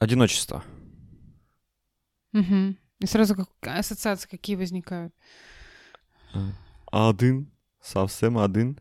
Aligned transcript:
Одиночество. 0.00 0.64
Угу. 2.32 2.74
И 3.00 3.06
сразу 3.06 3.36
как 3.36 3.48
ассоциации 3.60 4.28
какие 4.28 4.56
возникают? 4.56 5.14
Один, 6.90 7.52
совсем 7.82 8.38
один. 8.38 8.80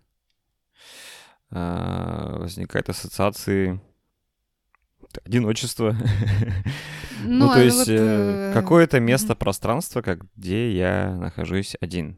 А, 1.51 2.37
возникают 2.39 2.89
ассоциации 2.89 3.79
одиночество. 5.23 5.95
Ну, 7.21 7.47
ну 7.47 7.53
то 7.53 7.61
есть 7.61 7.79
вот, 7.79 7.89
э, 7.89 8.51
какое-то 8.53 9.01
место, 9.01 9.35
пространство, 9.35 10.01
как 10.01 10.21
где 10.37 10.71
я 10.71 11.13
нахожусь 11.19 11.75
один. 11.81 12.17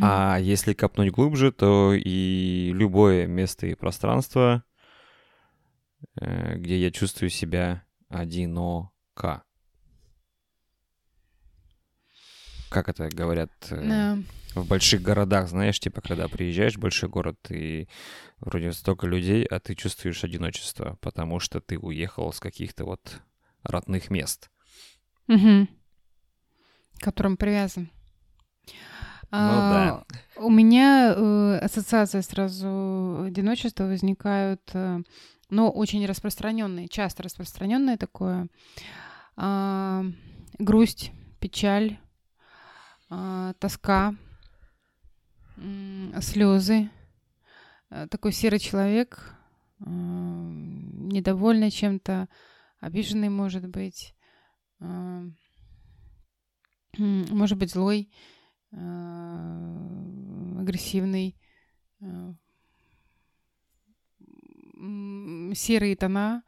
А 0.00 0.38
если 0.38 0.72
копнуть 0.72 1.10
глубже, 1.10 1.50
то 1.50 1.94
и 1.94 2.70
любое 2.72 3.26
место 3.26 3.66
и 3.66 3.74
пространство, 3.74 4.62
э, 4.64 4.65
где 6.16 6.78
я 6.78 6.90
чувствую 6.90 7.30
себя 7.30 7.84
одиноко. 8.08 9.42
Как 12.70 12.88
это 12.88 13.08
говорят 13.08 13.50
yeah. 13.70 14.22
Э, 14.54 14.60
в 14.60 14.66
больших 14.66 15.02
городах, 15.02 15.48
знаешь, 15.48 15.78
типа, 15.78 16.00
когда 16.00 16.28
приезжаешь 16.28 16.76
в 16.76 16.80
большой 16.80 17.08
город, 17.08 17.38
и 17.50 17.88
вроде 18.38 18.72
столько 18.72 19.06
людей, 19.06 19.44
а 19.44 19.60
ты 19.60 19.74
чувствуешь 19.74 20.24
одиночество, 20.24 20.98
потому 21.00 21.38
что 21.38 21.60
ты 21.60 21.78
уехал 21.78 22.32
с 22.32 22.40
каких-то 22.40 22.84
вот 22.84 23.20
родных 23.62 24.10
мест. 24.10 24.50
Угу. 25.28 25.68
К 26.98 27.04
которым 27.04 27.36
привязан. 27.36 27.90
Ну 29.30 29.38
а, 29.38 30.04
да. 30.06 30.42
У 30.42 30.50
меня 30.50 31.12
э, 31.16 31.58
ассоциация 31.58 32.22
сразу 32.22 33.24
одиночества 33.26 33.84
возникают, 33.84 34.62
э, 34.72 35.02
но 35.48 35.70
очень 35.70 36.04
распространенные, 36.06 36.88
часто 36.88 37.22
распространенные 37.22 37.96
такое. 37.96 38.48
Э, 39.36 40.04
грусть, 40.58 41.12
печаль, 41.40 41.98
э, 43.10 43.54
тоска, 43.58 44.14
э, 45.56 46.20
слезы. 46.20 46.90
Такой 48.10 48.32
серый 48.32 48.58
человек, 48.58 49.34
э, 49.78 49.84
недовольный 49.84 51.70
чем-то, 51.70 52.28
обиженный, 52.80 53.28
может 53.28 53.68
быть, 53.68 54.14
э, 54.80 55.30
может 56.98 57.58
быть, 57.58 57.70
злой. 57.70 58.10
Э, 58.72 59.56
агрессивный, 60.60 61.36
э, 62.00 62.34
серые 64.76 65.96
тона, 65.96 66.42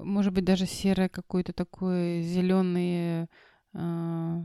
может 0.00 0.32
быть, 0.32 0.44
даже 0.44 0.66
серое 0.66 1.08
какое-то 1.08 1.52
такое 1.52 2.22
зеленые, 2.22 3.28
э, 3.74 4.42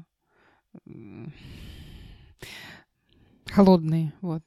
холодные, 3.47 4.13
вот. 4.21 4.43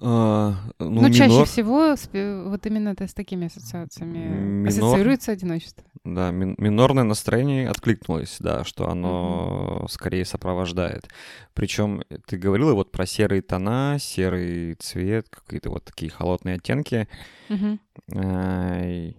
А, 0.00 0.54
ну, 0.78 0.90
Но 0.90 1.08
минор... 1.08 1.12
чаще 1.12 1.44
всего 1.44 1.94
вот 2.48 2.66
именно 2.66 2.90
это 2.90 3.06
с 3.06 3.14
такими 3.14 3.46
ассоциациями 3.46 4.18
минор... 4.18 4.68
ассоциируется 4.68 5.32
одиночество. 5.32 5.84
Да, 6.04 6.32
ми- 6.32 6.56
минорное 6.58 7.04
настроение 7.04 7.68
откликнулось, 7.70 8.38
да, 8.40 8.64
что 8.64 8.88
оно 8.88 9.82
mm-hmm. 9.82 9.88
скорее 9.88 10.24
сопровождает. 10.24 11.08
Причем 11.54 12.02
ты 12.26 12.36
говорила 12.36 12.74
вот 12.74 12.90
про 12.90 13.06
серые 13.06 13.40
тона, 13.40 13.98
серый 14.00 14.74
цвет, 14.74 15.28
какие-то 15.30 15.70
вот 15.70 15.84
такие 15.84 16.10
холодные 16.10 16.56
оттенки. 16.56 17.08
Mm-hmm. 17.48 19.16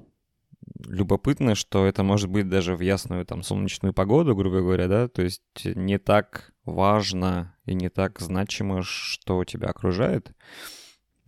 Любопытно, 0.85 1.55
что 1.55 1.85
это 1.85 2.03
может 2.03 2.29
быть 2.29 2.49
даже 2.49 2.75
в 2.75 2.81
ясную 2.81 3.25
там 3.25 3.43
солнечную 3.43 3.93
погоду, 3.93 4.35
грубо 4.35 4.59
говоря, 4.59 4.87
да, 4.89 5.07
то 5.07 5.21
есть 5.21 5.41
не 5.63 5.97
так 5.97 6.53
важно 6.65 7.55
и 7.65 7.75
не 7.75 7.89
так 7.89 8.19
значимо, 8.19 8.81
что 8.83 9.45
тебя 9.45 9.69
окружает. 9.69 10.33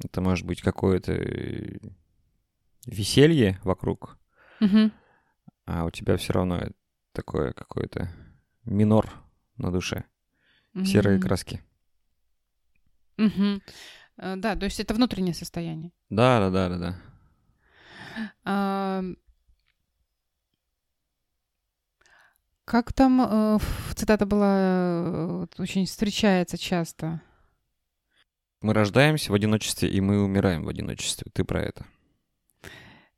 Это 0.03 0.19
может 0.19 0.45
быть 0.45 0.61
какое-то 0.61 1.13
веселье 2.85 3.59
вокруг, 3.63 4.17
угу. 4.59 4.91
А 5.65 5.85
у 5.85 5.91
тебя 5.91 6.17
все 6.17 6.33
равно 6.33 6.69
такое 7.11 7.53
какое-то 7.53 8.09
минор 8.63 9.11
на 9.57 9.71
душе, 9.71 10.05
угу. 10.73 10.85
серые 10.85 11.19
краски. 11.19 11.61
Угу. 13.17 13.61
Да, 14.17 14.55
то 14.55 14.65
есть 14.65 14.79
это 14.79 14.93
внутреннее 14.93 15.33
состояние. 15.33 15.91
Да, 16.09 16.39
да, 16.39 16.49
да, 16.49 16.69
да, 16.69 16.77
да. 16.77 16.95
А, 18.45 19.03
Как 22.65 22.93
там 22.93 23.21
э, 23.21 23.59
цитата 23.93 24.25
была, 24.25 24.57
э, 24.57 25.45
очень 25.59 25.85
встречается 25.85 26.57
часто? 26.57 27.21
Мы 28.61 28.73
рождаемся 28.73 29.31
в 29.31 29.35
одиночестве, 29.35 29.87
и 29.87 30.01
мы 30.01 30.23
умираем 30.23 30.63
в 30.63 30.69
одиночестве. 30.69 31.31
Ты 31.31 31.43
про 31.43 31.61
это? 31.61 31.85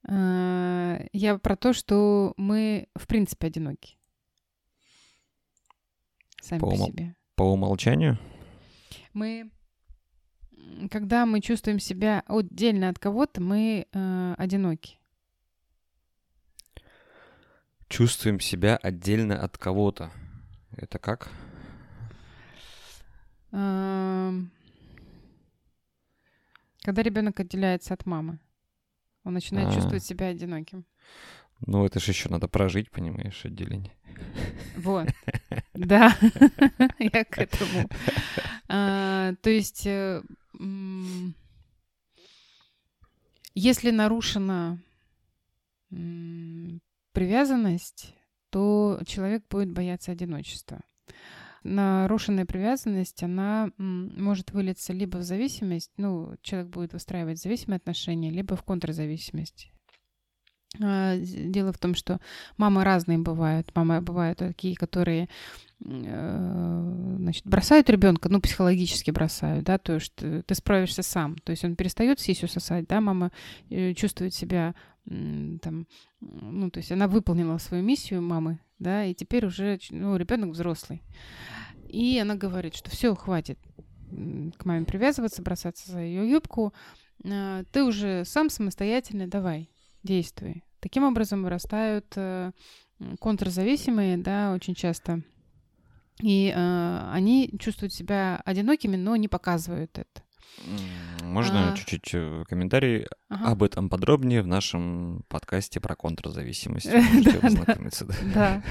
Э, 0.08 1.08
я 1.14 1.38
про 1.38 1.56
то, 1.56 1.74
что 1.74 2.34
мы, 2.38 2.88
в 2.96 3.08
принципе, 3.08 3.48
одиноки. 3.48 3.98
Сами 6.42 6.60
по, 6.60 6.70
по 6.70 6.78
себе. 6.78 7.16
По 7.36 7.44
умолчанию? 7.44 8.18
Мы, 9.14 9.52
когда 10.90 11.26
мы 11.26 11.42
чувствуем 11.42 11.80
себя 11.80 12.24
отдельно 12.28 12.90
от 12.90 13.00
кого-то, 13.00 13.42
мы 13.42 13.88
э, 13.92 14.36
одиноки 14.38 14.98
чувствуем 17.88 18.40
себя 18.40 18.78
отдельно 18.78 19.42
от 19.42 19.58
кого-то. 19.58 20.12
Это 20.76 21.00
как? 21.00 21.30
Когда 23.52 24.52
ребенок 27.04 27.40
отделяется 27.40 27.94
от 27.94 28.06
мамы, 28.06 28.40
он 29.28 29.34
начинает 29.34 29.68
а. 29.68 29.74
чувствовать 29.74 30.06
себя 30.06 30.28
одиноким. 30.28 30.86
Ну, 31.66 31.86
это 31.86 32.00
же 32.00 32.12
еще 32.12 32.30
надо 32.30 32.48
прожить, 32.48 32.90
понимаешь, 32.90 33.46
отделение. 33.46 33.94
Вот. 34.78 35.10
Да, 35.74 36.18
я 37.00 37.24
к 37.24 37.38
этому. 37.38 37.88
А, 38.68 39.34
то 39.44 39.50
есть, 39.52 39.86
э, 39.86 40.24
если 43.54 43.92
нарушена 43.92 44.82
привязанность, 47.12 48.16
то 48.50 49.00
человек 49.06 49.44
будет 49.50 49.72
бояться 49.72 50.12
одиночества. 50.12 50.80
Нарушенная 51.64 52.46
привязанность, 52.46 53.24
она 53.24 53.72
может 53.78 54.52
вылиться 54.52 54.94
либо 54.94 55.18
в 55.18 55.24
зависимость, 55.24 55.92
ну, 55.98 56.36
человек 56.42 56.70
будет 56.70 56.94
выстраивать 56.94 57.42
зависимые 57.42 57.78
отношения, 57.78 58.30
либо 58.30 58.56
в 58.56 58.64
контрзависимость. 58.64 59.72
А, 60.82 61.16
дело 61.18 61.72
в 61.72 61.78
том, 61.78 61.96
что 61.96 62.20
мамы 62.58 62.84
разные 62.84 63.18
бывают. 63.18 63.74
Мамы 63.76 64.02
бывают 64.02 64.40
такие, 64.40 64.76
которые 64.76 65.30
э, 65.84 67.16
значит, 67.20 67.46
бросают 67.46 67.90
ребенка, 67.90 68.30
ну, 68.30 68.42
психологически 68.42 69.12
бросают, 69.12 69.64
да, 69.66 69.78
то 69.78 69.94
есть 69.94 70.14
ты 70.16 70.56
справишься 70.56 71.04
сам. 71.04 71.36
То 71.38 71.52
есть 71.52 71.64
он 71.64 71.76
перестает 71.76 72.20
сисю 72.20 72.48
сосать, 72.48 72.88
да, 72.88 73.02
мама 73.02 73.32
э, 73.70 73.94
чувствует 73.94 74.34
себя 74.34 74.76
там, 75.08 75.88
ну, 76.20 76.70
то 76.70 76.80
есть 76.80 76.92
она 76.92 77.08
выполнила 77.08 77.58
свою 77.58 77.84
миссию 77.84 78.22
мамы, 78.22 78.60
да, 78.80 79.06
и 79.06 79.14
теперь 79.14 79.46
уже, 79.46 79.80
ну, 79.90 80.16
ребенок 80.18 80.52
взрослый. 80.52 81.02
И 81.88 82.20
она 82.20 82.36
говорит, 82.36 82.76
что 82.76 82.90
все, 82.90 83.16
хватит 83.16 83.60
к 84.58 84.66
маме 84.66 84.86
привязываться, 84.86 85.42
бросаться 85.42 85.92
за 85.92 86.00
ее 86.00 86.30
юбку, 86.30 86.74
а, 87.26 87.64
ты 87.72 87.84
уже 87.84 88.24
сам 88.26 88.50
самостоятельно, 88.50 89.28
давай, 89.28 89.70
действуй. 90.04 90.64
Таким 90.80 91.04
образом 91.04 91.44
вырастают 91.44 92.06
э, 92.16 92.52
контрзависимые, 93.20 94.18
да, 94.18 94.54
очень 94.54 94.76
часто. 94.76 95.24
И 96.22 96.54
э, 96.56 97.10
они 97.12 97.52
чувствуют 97.60 97.94
себя 97.94 98.42
одинокими, 98.46 98.96
но 98.96 99.16
не 99.16 99.28
показывают 99.28 99.98
это. 99.98 100.22
Можно 101.22 101.72
а... 101.72 101.76
чуть-чуть 101.76 102.10
э, 102.14 102.44
комментарий 102.48 103.08
ага. 103.30 103.52
об 103.52 103.64
этом 103.64 103.90
подробнее 103.90 104.42
в 104.42 104.48
нашем 104.48 105.24
подкасте 105.28 105.80
про 105.80 105.96
контрзависимость. 105.96 106.88
Да. 108.34 108.64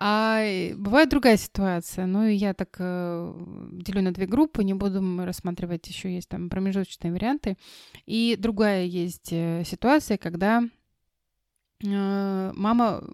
А 0.00 0.44
бывает 0.76 1.08
другая 1.08 1.36
ситуация. 1.36 2.06
Ну, 2.06 2.28
я 2.28 2.54
так 2.54 2.76
э, 2.78 3.32
делю 3.72 4.02
на 4.02 4.12
две 4.12 4.26
группы, 4.26 4.62
не 4.62 4.74
буду 4.74 5.02
рассматривать, 5.24 5.88
еще 5.88 6.14
есть 6.14 6.28
там 6.28 6.48
промежуточные 6.48 7.12
варианты. 7.12 7.56
И 8.06 8.36
другая 8.38 8.84
есть 8.84 9.32
э, 9.32 9.64
ситуация, 9.66 10.16
когда 10.16 10.62
мама 11.80 13.04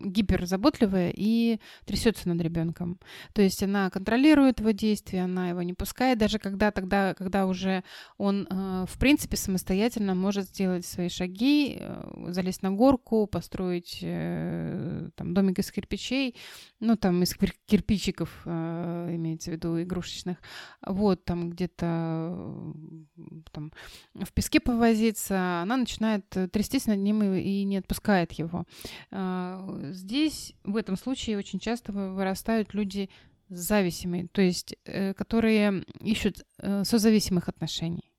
гиперзаботливая 0.00 1.12
и 1.14 1.60
трясется 1.84 2.28
над 2.28 2.40
ребенком. 2.40 2.98
То 3.32 3.42
есть 3.42 3.62
она 3.62 3.90
контролирует 3.90 4.58
его 4.58 4.72
действия, 4.72 5.22
она 5.22 5.50
его 5.50 5.62
не 5.62 5.72
пускает, 5.72 6.18
даже 6.18 6.40
когда 6.40 6.72
тогда, 6.72 7.14
когда 7.14 7.46
уже 7.46 7.84
он, 8.16 8.48
э, 8.50 8.86
в 8.88 8.98
принципе, 8.98 9.36
самостоятельно 9.36 10.16
может 10.16 10.48
сделать 10.48 10.84
свои 10.84 11.08
шаги, 11.08 11.76
э, 11.78 12.30
залезть 12.30 12.62
на 12.62 12.72
горку, 12.72 13.28
построить 13.28 13.98
там 14.00 15.34
домик 15.34 15.60
из 15.60 15.70
кирпичей, 15.70 16.34
ну 16.80 16.96
там 16.96 17.22
из 17.22 17.34
кирпичиков 17.66 18.46
имеется 18.46 19.50
в 19.50 19.54
виду 19.54 19.80
игрушечных, 19.80 20.38
вот 20.84 21.24
там 21.24 21.50
где-то 21.50 22.74
там 23.52 23.72
в 24.14 24.32
песке 24.32 24.60
повозиться, 24.60 25.60
она 25.62 25.76
начинает 25.76 26.24
трястись 26.28 26.86
над 26.86 26.98
ним 26.98 27.22
и 27.22 27.62
не 27.64 27.78
отпускать 27.78 28.07
отпускает 28.08 28.32
его. 28.32 28.64
А, 29.10 29.64
здесь, 29.92 30.54
в 30.64 30.76
этом 30.76 30.96
случае, 30.96 31.38
очень 31.38 31.58
часто 31.58 31.92
вырастают 31.92 32.74
люди 32.74 33.10
зависимые, 33.48 34.28
то 34.28 34.42
есть 34.42 34.76
э, 34.84 35.14
которые 35.14 35.84
ищут 36.00 36.44
э, 36.58 36.84
созависимых 36.84 37.48
отношений. 37.48 38.12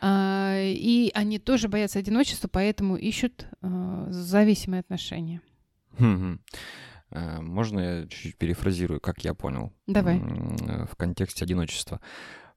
А, 0.00 0.56
и 0.58 1.10
они 1.14 1.38
тоже 1.38 1.68
боятся 1.68 1.98
одиночества, 1.98 2.48
поэтому 2.48 2.96
ищут 2.96 3.46
э, 3.62 4.06
зависимые 4.10 4.80
отношения. 4.80 5.40
Можно 7.10 7.80
я 7.80 8.02
чуть-чуть 8.06 8.36
перефразирую, 8.36 9.00
как 9.00 9.24
я 9.24 9.34
понял? 9.34 9.72
Давай. 9.88 10.20
В 10.20 10.94
контексте 10.96 11.44
одиночества. 11.44 12.00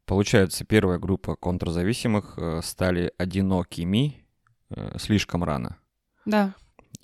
Получается, 0.06 0.64
первая 0.64 1.00
группа 1.00 1.36
контрзависимых 1.36 2.38
стали 2.62 3.12
одинокими 3.18 4.23
слишком 4.98 5.44
рано. 5.44 5.78
Да. 6.26 6.54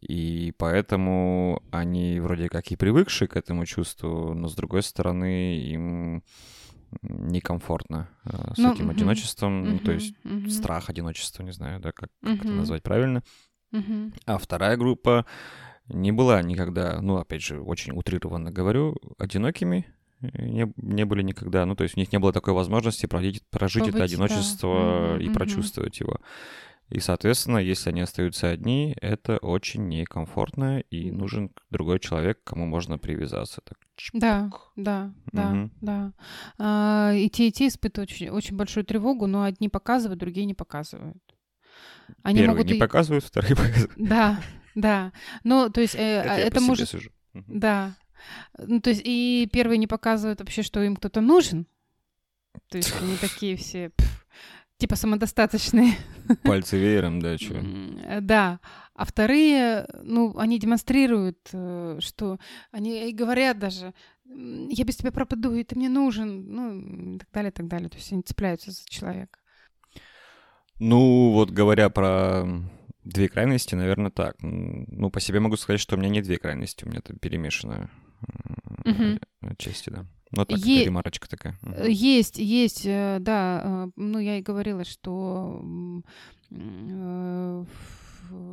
И 0.01 0.53
поэтому 0.57 1.61
они 1.71 2.19
вроде 2.19 2.47
как 2.47 2.71
и 2.71 2.75
привыкшие 2.75 3.27
к 3.27 3.35
этому 3.35 3.65
чувству, 3.65 4.33
но 4.33 4.47
с 4.47 4.55
другой 4.55 4.81
стороны 4.83 5.57
им 5.57 6.23
некомфортно 7.01 8.09
э, 8.25 8.53
с 8.55 8.57
ну, 8.57 8.73
этим 8.73 8.85
угу, 8.85 8.93
одиночеством, 8.93 9.61
угу, 9.61 9.69
ну, 9.71 9.79
то 9.79 9.91
есть 9.91 10.15
угу. 10.23 10.49
страх 10.49 10.89
одиночества, 10.89 11.43
не 11.43 11.51
знаю, 11.51 11.79
да, 11.79 11.91
как, 11.91 12.09
как 12.21 12.33
угу. 12.33 12.41
это 12.41 12.51
назвать 12.51 12.83
правильно. 12.83 13.23
Угу. 13.71 14.13
А 14.25 14.37
вторая 14.37 14.77
группа 14.77 15.25
не 15.87 16.11
была 16.11 16.41
никогда, 16.41 16.99
ну, 17.01 17.17
опять 17.17 17.43
же, 17.43 17.61
очень 17.61 17.93
утрированно 17.93 18.51
говорю, 18.51 18.97
одинокими, 19.17 19.85
не, 20.21 20.71
не 20.77 21.05
были 21.05 21.21
никогда, 21.21 21.65
ну, 21.65 21.75
то 21.75 21.83
есть 21.83 21.95
у 21.95 21.99
них 21.99 22.11
не 22.11 22.19
было 22.19 22.33
такой 22.33 22.53
возможности 22.53 23.05
прожить, 23.05 23.43
прожить 23.49 23.83
Побыть, 23.83 23.95
это 23.95 24.03
одиночество 24.03 25.15
да. 25.17 25.23
и 25.23 25.27
угу. 25.27 25.33
прочувствовать 25.33 25.99
его. 25.99 26.17
И, 26.89 26.99
соответственно, 26.99 27.57
если 27.57 27.89
они 27.89 28.01
остаются 28.01 28.49
одни, 28.49 28.95
это 28.99 29.37
очень 29.37 29.87
некомфортно, 29.87 30.79
и 30.79 31.11
нужен 31.11 31.51
другой 31.69 31.99
человек, 31.99 32.43
к 32.43 32.47
кому 32.47 32.65
можно 32.65 32.97
привязаться. 32.97 33.61
Так, 33.61 33.77
да, 34.13 34.49
да, 34.75 35.13
да, 35.31 35.51
угу. 35.51 35.71
да. 35.81 36.13
А, 36.57 37.13
и 37.13 37.29
те, 37.29 37.49
и 37.49 37.51
те 37.51 37.67
испытывают 37.67 38.11
очень, 38.11 38.29
очень 38.29 38.55
большую 38.55 38.85
тревогу, 38.85 39.27
но 39.27 39.43
одни 39.43 39.69
показывают, 39.69 40.19
другие 40.19 40.45
не 40.45 40.55
показывают. 40.55 41.17
Они 42.23 42.39
Первые 42.39 42.57
могут 42.57 42.71
не 42.71 42.79
показывают, 42.79 43.23
вторые 43.23 43.55
показывают. 43.55 43.91
Да, 43.95 44.41
да. 44.73 45.11
Ну, 45.43 45.69
то 45.69 45.81
есть 45.81 45.95
э, 45.95 45.99
это, 45.99 46.33
это 46.33 46.61
может... 46.61 46.91
Угу. 46.93 47.43
Да. 47.47 47.95
Ну, 48.57 48.81
то 48.81 48.89
есть 48.89 49.01
и 49.05 49.47
первые 49.51 49.77
не 49.77 49.87
показывают 49.87 50.39
вообще, 50.39 50.63
что 50.63 50.81
им 50.81 50.95
кто-то 50.95 51.21
нужен. 51.21 51.67
То 52.69 52.77
есть 52.77 52.93
они 53.01 53.15
такие 53.17 53.55
все... 53.55 53.89
Пф, 53.89 54.18
типа 54.79 54.95
самодостаточные. 54.95 55.93
Пальцы 56.43 56.77
веером, 56.77 57.19
да, 57.19 57.37
что? 57.37 57.61
Да. 58.21 58.59
А 58.95 59.05
вторые, 59.05 59.85
ну, 60.01 60.35
они 60.37 60.57
демонстрируют, 60.57 61.49
э, 61.53 61.97
что 62.01 62.39
они 62.71 63.09
и 63.09 63.13
говорят 63.13 63.59
даже, 63.59 63.93
я 64.25 64.85
без 64.85 64.95
тебя 64.97 65.11
пропаду, 65.11 65.53
и 65.53 65.63
ты 65.63 65.75
мне 65.75 65.89
нужен, 65.89 66.51
ну, 66.51 67.15
и 67.15 67.19
так 67.19 67.27
далее, 67.31 67.51
и 67.51 67.53
так 67.53 67.67
далее. 67.67 67.89
То 67.89 67.97
есть 67.97 68.11
они 68.11 68.21
цепляются 68.23 68.71
за 68.71 68.83
человека. 68.85 69.39
Ну, 70.79 71.31
вот 71.31 71.51
говоря 71.51 71.89
про 71.89 72.45
две 73.03 73.27
крайности, 73.27 73.75
наверное, 73.75 74.11
так. 74.11 74.35
Ну, 74.41 75.09
по 75.09 75.19
себе 75.19 75.39
могу 75.39 75.57
сказать, 75.57 75.81
что 75.81 75.95
у 75.95 75.99
меня 75.99 76.09
не 76.09 76.21
две 76.21 76.37
крайности, 76.37 76.85
у 76.85 76.87
меня 76.87 76.99
это 76.99 77.13
перемешано 77.17 77.89
угу. 78.85 79.19
отчасти, 79.41 79.89
да. 79.89 80.05
Ну, 80.31 80.45
так, 80.45 80.59
е- 80.59 80.85
ремарочка 80.85 81.27
такая. 81.27 81.57
Угу. 81.63 81.85
Есть, 81.87 82.37
есть, 82.37 82.85
э, 82.85 83.17
да. 83.19 83.61
Э, 83.63 83.91
ну, 83.95 84.19
я 84.19 84.37
и 84.37 84.41
говорила, 84.41 84.83
что 84.83 85.63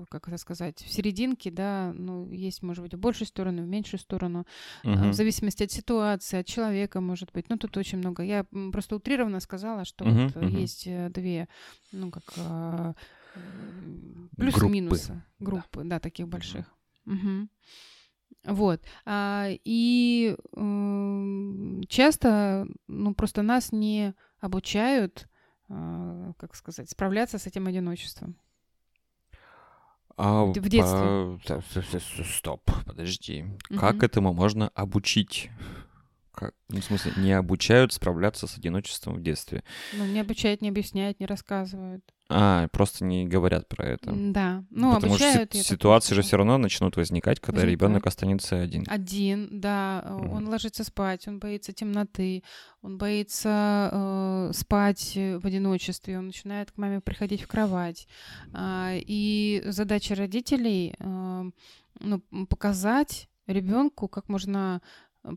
как 0.08 0.28
это 0.28 0.38
сказать, 0.38 0.82
в 0.82 0.90
серединке, 0.90 1.50
да, 1.50 1.92
ну, 1.94 2.30
есть, 2.30 2.62
может 2.62 2.82
быть, 2.82 2.94
в 2.94 2.98
большую 2.98 3.28
сторону, 3.28 3.62
в 3.62 3.66
меньшую 3.66 4.00
сторону, 4.00 4.46
uh-huh. 4.84 5.10
в 5.10 5.12
зависимости 5.12 5.64
от 5.64 5.70
ситуации, 5.70 6.38
от 6.38 6.46
человека, 6.46 7.00
может 7.00 7.32
быть. 7.32 7.48
Ну, 7.50 7.58
тут 7.58 7.76
очень 7.76 7.98
много. 7.98 8.22
Я 8.22 8.44
просто 8.72 8.96
утрированно 8.96 9.40
сказала, 9.40 9.84
что 9.84 10.04
uh-huh, 10.04 10.32
вот 10.32 10.36
uh-huh. 10.36 10.60
есть 10.60 10.88
две, 11.12 11.48
ну, 11.92 12.10
как 12.10 12.94
плюсы-минусы 14.36 15.22
группы, 15.38 15.82
да. 15.82 15.96
да, 15.96 16.00
таких 16.00 16.28
больших. 16.28 16.66
Uh-huh. 17.06 17.48
Вот. 18.46 18.80
А, 19.04 19.48
и 19.64 20.36
э, 20.36 21.80
часто, 21.88 22.66
ну, 22.86 23.14
просто 23.14 23.42
нас 23.42 23.72
не 23.72 24.14
обучают, 24.40 25.28
э, 25.68 26.32
как 26.38 26.54
сказать, 26.54 26.88
справляться 26.88 27.38
с 27.38 27.46
этим 27.46 27.66
одиночеством. 27.66 28.36
А, 30.16 30.44
в 30.44 30.68
детстве. 30.68 31.38
По... 31.46 31.62
Стоп, 32.24 32.70
подожди. 32.86 33.44
Угу. 33.70 33.78
Как 33.78 34.02
этому 34.02 34.32
можно 34.32 34.68
обучить? 34.74 35.50
Как? 36.36 36.52
Ну, 36.68 36.82
в 36.82 36.84
смысле, 36.84 37.12
не 37.16 37.32
обучают 37.32 37.94
справляться 37.94 38.46
с 38.46 38.58
одиночеством 38.58 39.14
в 39.14 39.22
детстве. 39.22 39.64
Ну, 39.94 40.04
не 40.04 40.20
обучают, 40.20 40.60
не 40.60 40.68
объясняют, 40.68 41.18
не 41.18 41.24
рассказывают. 41.24 42.04
А, 42.28 42.68
просто 42.68 43.06
не 43.06 43.24
говорят 43.24 43.68
про 43.68 43.86
это. 43.86 44.12
Да. 44.14 44.62
Ну, 44.68 44.92
Потому 44.94 45.14
обучают, 45.14 45.54
что 45.54 45.64
ситуации 45.64 46.14
же 46.14 46.20
все 46.20 46.36
равно 46.36 46.58
начнут 46.58 46.94
возникать, 46.96 47.40
когда 47.40 47.62
Возникает. 47.62 47.80
ребенок 47.80 48.06
останется 48.06 48.60
один. 48.60 48.84
Один, 48.86 49.48
да. 49.60 50.04
Mm. 50.04 50.28
Он 50.30 50.48
ложится 50.48 50.84
спать, 50.84 51.26
он 51.26 51.38
боится 51.38 51.72
темноты, 51.72 52.42
он 52.82 52.98
боится 52.98 53.88
э, 53.90 54.50
спать 54.52 55.12
в 55.14 55.46
одиночестве, 55.46 56.18
он 56.18 56.26
начинает 56.26 56.70
к 56.70 56.76
маме 56.76 57.00
приходить 57.00 57.40
в 57.40 57.48
кровать. 57.48 58.08
А, 58.52 58.90
и 58.92 59.62
задача 59.64 60.14
родителей 60.14 60.96
э, 60.98 61.50
ну, 62.00 62.20
показать 62.46 63.30
ребенку, 63.46 64.08
как 64.08 64.28
можно 64.28 64.82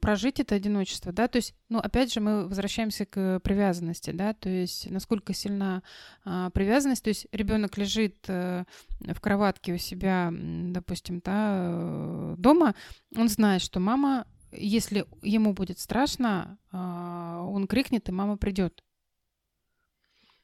прожить 0.02 0.40
это 0.40 0.56
одиночество, 0.56 1.12
да, 1.12 1.28
то 1.28 1.38
есть, 1.38 1.56
ну, 1.70 1.80
опять 1.80 2.14
же, 2.14 2.20
мы 2.20 2.48
возвращаемся 2.48 3.06
к 3.06 3.40
привязанности, 3.40 4.12
да, 4.12 4.34
то 4.34 4.50
есть, 4.50 4.90
насколько 4.90 5.34
сильна 5.34 5.84
а, 6.24 6.50
привязанность, 6.52 7.04
то 7.04 7.10
есть, 7.10 7.28
ребенок 7.32 7.78
лежит 7.78 8.18
а, 8.28 8.66
в 9.00 9.20
кроватке 9.20 9.74
у 9.74 9.78
себя, 9.78 10.32
допустим, 10.32 11.22
да, 11.24 11.58
э, 11.60 12.36
дома, 12.38 12.76
он 13.16 13.30
знает, 13.30 13.62
что 13.62 13.80
мама, 13.80 14.28
если 14.52 15.06
ему 15.22 15.54
будет 15.54 15.80
страшно, 15.80 16.58
а, 16.72 17.44
он 17.44 17.68
крикнет, 17.68 18.10
и 18.10 18.12
мама 18.12 18.38
придет. 18.38 18.84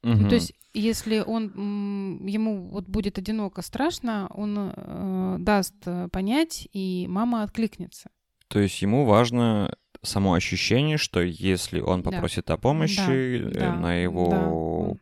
Угу. 0.04 0.30
То 0.30 0.36
есть, 0.36 0.54
если 0.74 1.20
он 1.20 2.26
ему 2.26 2.68
вот 2.68 2.88
будет 2.88 3.18
одиноко 3.18 3.62
страшно, 3.62 4.28
он 4.34 4.72
э, 4.76 5.38
даст 5.40 5.76
понять, 6.12 6.68
и 6.74 7.08
мама 7.10 7.44
откликнется. 7.44 8.10
То 8.48 8.60
есть 8.60 8.82
ему 8.82 9.06
важно 9.06 9.76
само 10.02 10.34
ощущение, 10.34 10.98
что 10.98 11.22
если 11.22 11.80
он 11.80 12.04
попросит 12.04 12.46
да. 12.46 12.56
о 12.56 12.58
помощи, 12.58 13.40
да, 13.40 13.60
э, 13.60 13.72
на 13.74 13.96
его 13.96 14.94
да. 14.94 15.00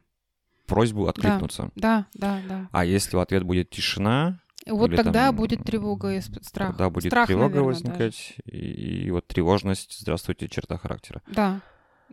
просьбу 0.66 1.08
откликнуться. 1.08 1.70
Да, 1.76 2.06
да, 2.14 2.40
да. 2.48 2.70
А 2.72 2.86
если 2.86 3.16
в 3.16 3.20
ответ 3.20 3.44
будет 3.44 3.70
тишина, 3.70 4.40
вот 4.66 4.90
Или 4.90 4.96
тогда 4.96 5.28
там, 5.28 5.36
будет 5.36 5.64
тревога 5.64 6.16
и 6.16 6.22
страх. 6.22 6.70
Тогда 6.70 6.90
будет 6.90 7.12
страх, 7.12 7.28
тревога 7.28 7.56
наверное, 7.56 7.68
возникать, 7.68 8.36
и, 8.46 8.58
и 9.06 9.12
вот 9.12 9.28
тревожность, 9.28 10.00
здравствуйте, 10.00 10.48
черта 10.48 10.78
характера. 10.78 11.22
Да, 11.28 11.60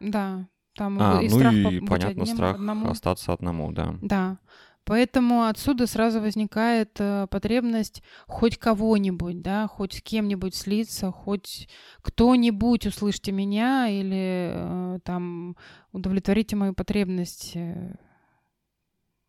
да. 0.01 0.49
Там 0.75 0.99
а, 1.01 1.21
и 1.23 1.29
ну 1.29 1.39
страх 1.39 1.55
и, 1.55 1.81
понятно, 1.81 2.27
страх 2.27 2.55
одному. 2.57 2.91
остаться 2.91 3.33
одному, 3.33 3.73
да. 3.73 3.95
Да. 4.03 4.39
Поэтому 4.85 5.45
отсюда 5.45 5.87
сразу 5.87 6.21
возникает 6.21 6.97
э, 6.99 7.27
потребность 7.31 8.03
хоть 8.27 8.59
кого-нибудь, 8.59 9.41
да, 9.41 9.69
хоть 9.69 9.95
с 9.95 10.03
кем-нибудь 10.03 10.55
слиться, 10.55 11.13
хоть 11.13 11.69
кто-нибудь 12.03 12.87
услышьте 12.87 13.31
меня 13.31 13.89
или 13.89 14.53
э, 14.53 14.99
там 15.05 15.57
удовлетворите 15.93 16.57
мою 16.57 16.75
потребность 16.75 17.53
э, 17.55 17.95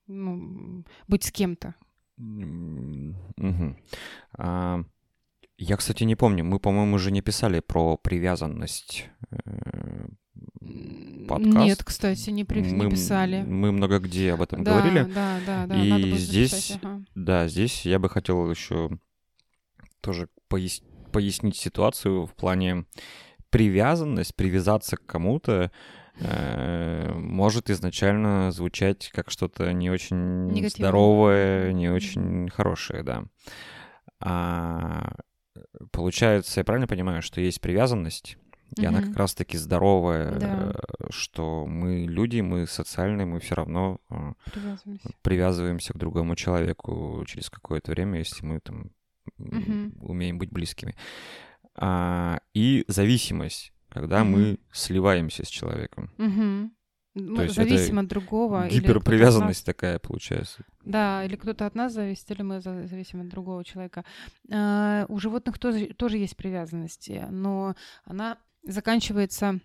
ну, 0.08 0.84
быть 1.08 1.24
с 1.24 1.32
кем-то. 1.32 1.76
А, 4.38 4.84
я, 5.58 5.78
кстати, 5.78 6.04
не 6.04 6.16
помню. 6.16 6.44
Мы, 6.44 6.60
по-моему, 6.60 6.96
уже 6.96 7.12
не 7.12 7.22
писали 7.22 7.60
про 7.60 7.98
привязанность. 7.98 9.10
Подкаст. 11.28 11.56
Нет, 11.56 11.84
кстати, 11.84 12.30
не, 12.30 12.44
при... 12.44 12.62
мы, 12.62 12.86
не 12.86 12.92
писали. 12.92 13.44
Мы 13.44 13.72
много 13.72 14.00
где 14.00 14.34
об 14.34 14.42
этом 14.42 14.64
да, 14.64 14.72
говорили. 14.72 15.04
Да, 15.04 15.40
да, 15.46 15.68
да. 15.68 15.76
И 15.76 15.90
надо 15.90 16.08
будет 16.08 16.20
здесь, 16.20 16.52
записать, 16.52 16.80
ага. 16.84 17.04
да, 17.16 17.48
здесь 17.48 17.86
я 17.86 18.00
бы 18.00 18.10
хотел 18.10 18.50
еще 18.50 18.90
тоже 20.02 20.30
пояс... 20.48 20.82
пояснить 21.12 21.56
ситуацию 21.56 22.26
в 22.26 22.34
плане 22.34 22.86
привязанность, 23.50 24.36
привязаться 24.36 24.98
к 24.98 25.06
кому-то 25.06 25.72
э, 26.20 27.14
может 27.14 27.70
изначально 27.70 28.52
звучать 28.52 29.10
как 29.14 29.30
что-то 29.30 29.72
не 29.74 29.90
очень 29.90 30.48
Негативное. 30.48 30.70
здоровое, 30.70 31.74
не 31.74 31.90
очень 31.90 32.50
хорошее, 32.50 33.04
да. 33.04 33.26
А 34.20 35.16
получается, 35.92 36.60
я 36.60 36.64
правильно 36.64 36.88
понимаю, 36.88 37.22
что 37.22 37.42
есть 37.42 37.62
привязанность, 37.62 38.38
и 38.78 38.86
она 38.86 39.02
как 39.02 39.16
раз-таки 39.18 39.58
здоровая, 39.58 40.32
Да. 40.40 40.74
э, 40.74 41.08
что 41.10 41.66
мы 41.68 42.06
люди, 42.06 42.40
мы 42.42 42.68
социальные, 42.68 43.26
мы 43.26 43.40
все 43.40 43.56
равно 43.56 44.00
э, 44.10 44.34
Привязываемся. 44.52 45.10
привязываемся 45.22 45.94
к 45.94 45.98
другому 45.98 46.36
человеку 46.36 47.24
через 47.28 47.50
какое-то 47.50 47.92
время, 47.92 48.20
если 48.20 48.46
мы 48.46 48.60
там 48.60 48.92
умеем 50.02 50.38
быть 50.38 50.52
близкими. 50.52 50.96
А, 51.76 52.40
и 52.54 52.84
зависимость, 52.88 53.74
когда 53.90 54.24
мы 54.24 54.60
сливаемся 54.72 55.44
с 55.46 55.48
человеком. 55.50 56.12
Мгм. 56.18 56.74
Мы 57.14 57.44
есть 57.44 57.58
это 57.58 57.68
зависим 57.70 58.00
от 58.00 58.08
другого. 58.08 58.70
Гиперпривязанность 58.70 59.66
такая 59.66 60.00
получается. 60.00 60.60
нас- 60.60 60.94
Да, 60.94 61.26
или 61.26 61.36
кто-то 61.36 61.66
от 61.66 61.76
нас 61.76 61.92
зависит, 61.94 62.32
или 62.32 62.42
мы 62.42 62.62
за- 62.62 62.88
зависим 62.88 63.20
от 63.22 63.28
другого 63.28 63.66
человека. 63.66 64.06
А, 64.50 65.06
У 65.10 65.20
животных 65.20 65.60
тоже, 65.60 65.88
тоже 65.88 66.18
есть 66.18 66.38
привязанности, 66.38 67.28
но 67.30 67.76
она 68.06 68.38
заканчивается... 68.64 69.60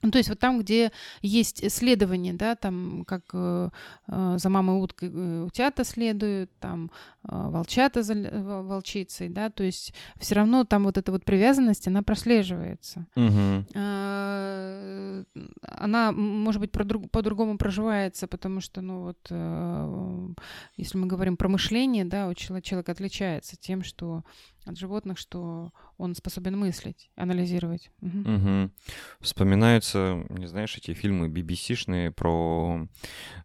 Ну, 0.00 0.12
то 0.12 0.18
есть 0.18 0.28
вот 0.28 0.38
там, 0.38 0.60
где 0.60 0.92
есть 1.22 1.64
исследование, 1.64 2.32
да, 2.32 2.54
там 2.54 3.04
как 3.04 3.24
э, 3.32 3.70
э, 4.06 4.34
за 4.38 4.48
мамой 4.48 4.80
уткой 4.80 5.10
э, 5.12 5.42
утята 5.42 5.82
следуют, 5.82 6.56
там 6.60 6.92
э, 7.24 7.30
волчата 7.32 8.04
за 8.04 8.14
волчицей, 8.14 9.28
да, 9.28 9.50
то 9.50 9.64
есть 9.64 9.92
все 10.20 10.36
равно 10.36 10.62
там 10.62 10.84
вот 10.84 10.98
эта 10.98 11.10
вот 11.10 11.24
привязанность, 11.24 11.88
она 11.88 12.04
прослеживается. 12.04 13.06
Мгм. 13.16 13.66
А, 13.74 15.24
она, 15.62 16.12
может 16.12 16.60
быть, 16.60 16.70
по-другому 16.70 17.58
проживается, 17.58 18.28
потому 18.28 18.60
что, 18.60 18.80
ну 18.80 19.02
вот, 19.02 19.26
э, 19.30 20.28
если 20.76 20.96
мы 20.96 21.08
говорим 21.08 21.36
про 21.36 21.48
мышление, 21.48 22.04
да, 22.04 22.28
у 22.28 22.34
чело- 22.34 22.60
человек 22.60 22.88
отличается 22.88 23.56
тем, 23.56 23.82
что 23.82 24.22
от 24.68 24.76
животных, 24.78 25.18
что 25.18 25.72
он 25.96 26.14
способен 26.14 26.56
мыслить, 26.58 27.10
анализировать. 27.16 27.90
Мгм. 28.00 28.34
Мгм. 28.34 28.72
Вспоминаются, 29.20 30.24
не 30.28 30.46
знаешь, 30.46 30.76
эти 30.76 30.92
фильмы 30.94 31.28
BBC-шные 31.28 32.10
про 32.10 32.86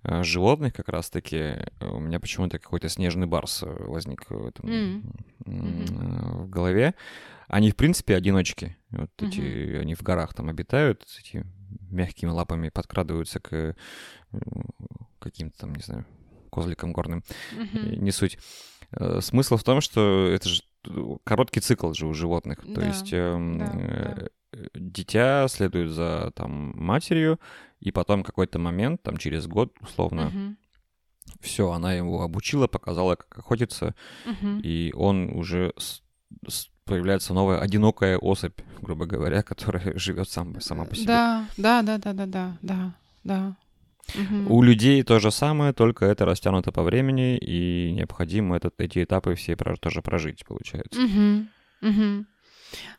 э, 0.03 0.23
животных 0.23 0.73
как 0.73 0.89
раз-таки. 0.89 1.55
У 1.81 1.99
меня 1.99 2.19
почему-то 2.19 2.59
какой-то 2.59 2.89
снежный 2.89 3.27
барс 3.27 3.63
э, 3.63 3.67
возник 3.67 4.29
в, 4.29 4.45
этом, 4.47 4.69
э, 4.69 5.01
в 5.45 6.49
голове. 6.49 6.93
Они, 7.47 7.71
в 7.71 7.75
принципе, 7.75 8.15
одиночки. 8.15 8.77
Вот 8.91 9.09
Мгм. 9.19 9.29
эти, 9.29 9.75
они 9.75 9.95
в 9.95 10.01
горах 10.03 10.33
там 10.33 10.49
обитают, 10.49 11.05
эти 11.19 11.45
мягкими 11.89 12.29
лапами 12.29 12.69
подкрадываются 12.69 13.39
к 13.39 13.75
каким-то 15.19 15.57
там, 15.59 15.73
не 15.75 15.81
знаю, 15.83 16.05
козликам 16.51 16.91
горным. 16.93 17.23
Э, 17.53 17.95
Не 17.95 18.11
суть. 18.11 18.37
Смысл 19.21 19.57
в 19.57 19.63
том, 19.63 19.81
что 19.81 20.27
это 20.27 20.47
же 20.49 20.61
короткий 21.23 21.59
цикл 21.61 21.93
же 21.93 22.07
у 22.07 22.13
животных. 22.13 22.59
То 22.61 22.81
Да, 22.81 22.87
есть 22.87 23.13
эм, 23.13 23.57
да, 23.59 23.65
э, 23.73 24.27
э, 24.53 24.67
дитя 24.75 25.47
следует 25.47 25.91
за 25.91 26.31
там 26.35 26.73
матерью, 26.75 27.39
и 27.79 27.91
потом 27.91 28.23
какой-то 28.23 28.59
момент, 28.59 29.01
там 29.03 29.17
через 29.17 29.47
год 29.47 29.73
условно, 29.81 30.25
Мгм. 30.27 30.57
все, 31.41 31.71
она 31.71 31.93
его 31.93 32.21
обучила, 32.21 32.67
показала, 32.67 33.15
как 33.15 33.39
охотиться, 33.39 33.95
Мгм. 34.25 34.59
и 34.63 34.93
он 34.95 35.29
уже 35.33 35.73
с- 35.77 36.01
с- 36.47 36.69
появляется 36.85 37.33
новая 37.33 37.59
одинокая 37.59 38.17
особь, 38.17 38.59
грубо 38.81 39.05
говоря, 39.05 39.41
которая 39.43 39.97
живет 39.97 40.29
сам, 40.29 40.59
сама 40.61 40.85
по 40.85 40.95
себе. 40.95 41.05
Да, 41.07 41.47
да, 41.57 41.81
да, 41.81 41.97
да, 41.97 42.13
да, 42.13 42.57
да, 42.61 42.93
да, 43.23 43.55
У 44.45 44.62
людей 44.62 45.01
то 45.03 45.19
же 45.19 45.31
самое, 45.31 45.74
только 45.74 46.05
это 46.05 46.25
растянуто 46.25 46.72
по 46.72 46.83
времени, 46.83 47.38
и 47.38 47.91
необходимо 47.93 48.55
этот, 48.57 48.74
эти 48.79 49.03
этапы 49.03 49.36
все 49.36 49.55
тоже 49.55 50.01
прожить, 50.01 50.45
получается. 50.45 51.00
Мгм. 51.00 51.50
Мгм. 51.81 52.27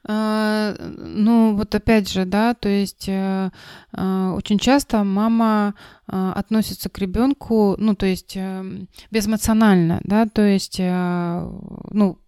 А, 0.06 0.74
Ну, 0.78 1.56
вот 1.56 1.74
опять 1.74 2.10
же, 2.10 2.24
да, 2.24 2.54
то 2.54 2.68
есть 2.68 3.08
э, 3.08 3.50
а, 3.92 4.32
очень 4.32 4.58
часто 4.58 5.04
мама 5.04 5.74
а, 6.06 6.32
относится 6.32 6.88
к 6.88 6.98
ребенку, 6.98 7.74
ну, 7.78 7.94
то 7.94 8.06
есть 8.06 8.36
эм, 8.36 8.88
безэмоционально, 9.10 10.00
да, 10.04 10.26
то 10.26 10.42
есть, 10.42 10.76
э, 10.78 11.50
ну, 11.90 12.12
э, 12.12 12.23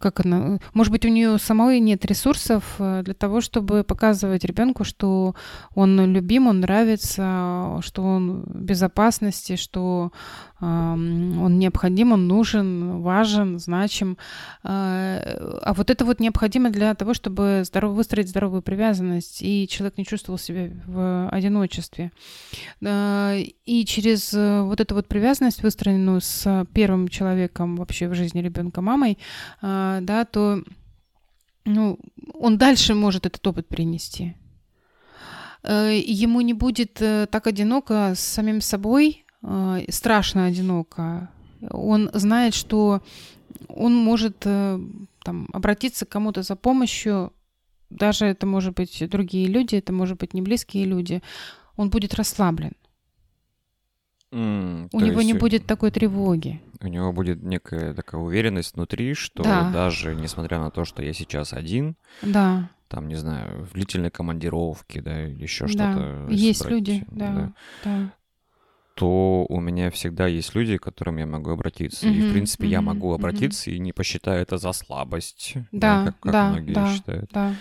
как 0.00 0.24
она, 0.24 0.58
может 0.72 0.92
быть, 0.92 1.04
у 1.04 1.08
нее 1.08 1.38
самой 1.38 1.80
нет 1.80 2.04
ресурсов 2.04 2.76
э, 2.78 3.02
для 3.04 3.14
того, 3.14 3.40
чтобы 3.40 3.84
показывать 3.84 4.44
ребенку, 4.44 4.84
что 4.84 5.34
он 5.74 6.12
любим, 6.12 6.46
он 6.46 6.60
нравится, 6.60 7.78
что 7.82 8.02
он 8.02 8.42
в 8.42 8.60
безопасности, 8.60 9.56
что 9.56 10.12
он 10.60 11.58
необходим, 11.58 12.12
он 12.12 12.26
нужен, 12.26 13.02
важен, 13.02 13.58
значим. 13.58 14.16
А 14.62 15.14
а 15.62 15.72
вот 15.74 15.90
это 15.90 16.04
вот 16.04 16.20
необходимо 16.20 16.70
для 16.70 16.94
того, 16.94 17.14
чтобы 17.14 17.62
здоров... 17.64 17.94
выстроить 17.94 18.28
здоровую 18.28 18.62
привязанность, 18.62 19.42
и 19.42 19.66
человек 19.68 19.98
не 19.98 20.04
чувствовал 20.04 20.38
себя 20.38 20.70
в 20.86 21.28
одиночестве. 21.30 22.12
И 22.80 23.84
через 23.86 24.32
э, 24.34 24.62
вот 24.62 24.80
эту 24.80 24.94
вот 24.94 25.08
привязанность, 25.08 25.62
выстроенную 25.62 26.20
с 26.20 26.66
первым 26.72 27.08
человеком 27.08 27.76
вообще 27.76 28.08
в 28.08 28.14
жизни 28.14 28.40
ребенка 28.40 28.80
мамой, 28.94 29.18
а, 29.60 30.00
да, 30.00 30.24
то 30.24 30.62
ну, 31.64 31.98
он 32.34 32.58
дальше 32.58 32.94
может 32.94 33.26
этот 33.26 33.46
опыт 33.46 33.68
принести. 33.68 34.36
Э, 35.62 35.98
Ему 36.06 36.40
не 36.42 36.54
будет 36.54 37.00
э, 37.00 37.26
так 37.30 37.46
одиноко 37.46 38.12
с 38.14 38.20
самим 38.20 38.60
собой, 38.60 39.24
э, 39.42 39.84
страшно 39.88 40.46
одиноко. 40.46 41.30
Он 41.70 42.10
знает, 42.12 42.54
что 42.54 43.00
он 43.68 43.96
может 43.96 44.38
там, 44.40 45.48
обратиться 45.52 46.04
к 46.04 46.10
кому-то 46.10 46.42
за 46.42 46.56
помощью, 46.56 47.32
даже 47.88 48.26
это 48.26 48.46
может 48.46 48.74
быть 48.74 49.08
другие 49.08 49.46
люди, 49.46 49.76
это 49.76 49.92
может 49.92 50.18
быть 50.18 50.34
не 50.34 50.42
близкие 50.42 50.84
люди, 50.84 51.22
он 51.76 51.88
будет 51.88 52.14
расслаблен. 52.14 52.72
М, 54.34 54.88
У 54.92 55.00
него 55.00 55.20
есть 55.20 55.32
не 55.32 55.38
будет 55.38 55.64
такой 55.64 55.90
тревоги. 55.92 56.60
У 56.80 56.88
него 56.88 57.12
будет 57.12 57.42
некая 57.42 57.94
такая 57.94 58.20
уверенность 58.20 58.74
внутри, 58.74 59.14
что 59.14 59.42
Да. 59.44 59.70
даже 59.72 60.14
несмотря 60.14 60.58
на 60.58 60.70
то, 60.70 60.84
что 60.84 61.02
я 61.02 61.12
сейчас 61.12 61.52
один, 61.52 61.96
Да, 62.20 62.68
там, 62.88 63.08
не 63.08 63.14
знаю, 63.14 63.64
в 63.64 63.72
длительной 63.72 64.10
командировке, 64.10 65.00
да, 65.00 65.26
или 65.26 65.42
еще 65.42 65.66
да. 65.66 65.92
что-то. 65.92 66.26
Есть 66.32 66.60
брать, 66.60 66.70
люди, 66.72 67.04
да, 67.12 67.52
да. 67.84 68.12
то 68.96 69.46
у 69.48 69.60
меня 69.60 69.90
всегда 69.90 70.26
есть 70.26 70.54
люди, 70.54 70.76
к 70.78 70.82
которым 70.82 71.16
я 71.18 71.26
могу 71.26 71.50
обратиться. 71.50 72.08
И, 72.08 72.20
в 72.20 72.28
принципе, 72.28 72.66
я 72.68 72.80
мгм, 72.80 72.88
могу 72.88 73.12
обратиться 73.12 73.70
и 73.70 73.78
не 73.78 73.92
посчитаю 73.92 74.42
это 74.42 74.58
за 74.58 74.72
слабость, 74.72 75.54
Да, 75.72 76.04
как, 76.06 76.20
как 76.20 76.32
да, 76.32 76.48
многие 76.50 76.74
да. 76.74 76.86
считают. 76.86 77.30
Да, 77.32 77.54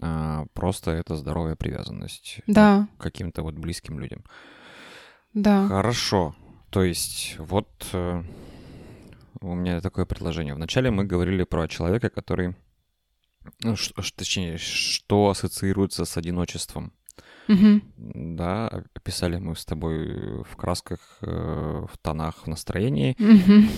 А, 0.00 0.44
просто 0.52 0.90
это 0.92 1.16
здоровая 1.16 1.56
привязанность 1.56 2.40
да, 2.46 2.88
к 2.98 3.02
каким-то 3.02 3.42
вот 3.42 3.54
близким 3.54 3.98
людям. 3.98 4.22
Да. 5.42 5.66
Хорошо. 5.68 6.34
То 6.70 6.82
есть, 6.82 7.36
вот 7.38 7.68
э, 7.92 8.22
у 9.40 9.54
меня 9.54 9.80
такое 9.80 10.04
предложение. 10.04 10.54
Вначале 10.54 10.90
мы 10.90 11.04
говорили 11.04 11.44
про 11.44 11.68
человека, 11.68 12.10
который, 12.10 12.54
ну, 13.62 13.76
ш- 13.76 13.94
точнее, 14.16 14.58
что 14.58 15.28
ассоциируется 15.30 16.04
с 16.04 16.16
одиночеством. 16.16 16.92
Мгм. 17.48 17.82
Да, 18.36 18.68
описали 18.94 19.38
мы 19.38 19.56
с 19.56 19.64
тобой 19.64 20.42
в 20.42 20.56
красках, 20.56 21.18
э, 21.22 21.86
в 21.90 21.96
тонах, 22.02 22.44
в 22.44 22.46
настроении. 22.46 23.16
Мгм. 23.18 23.68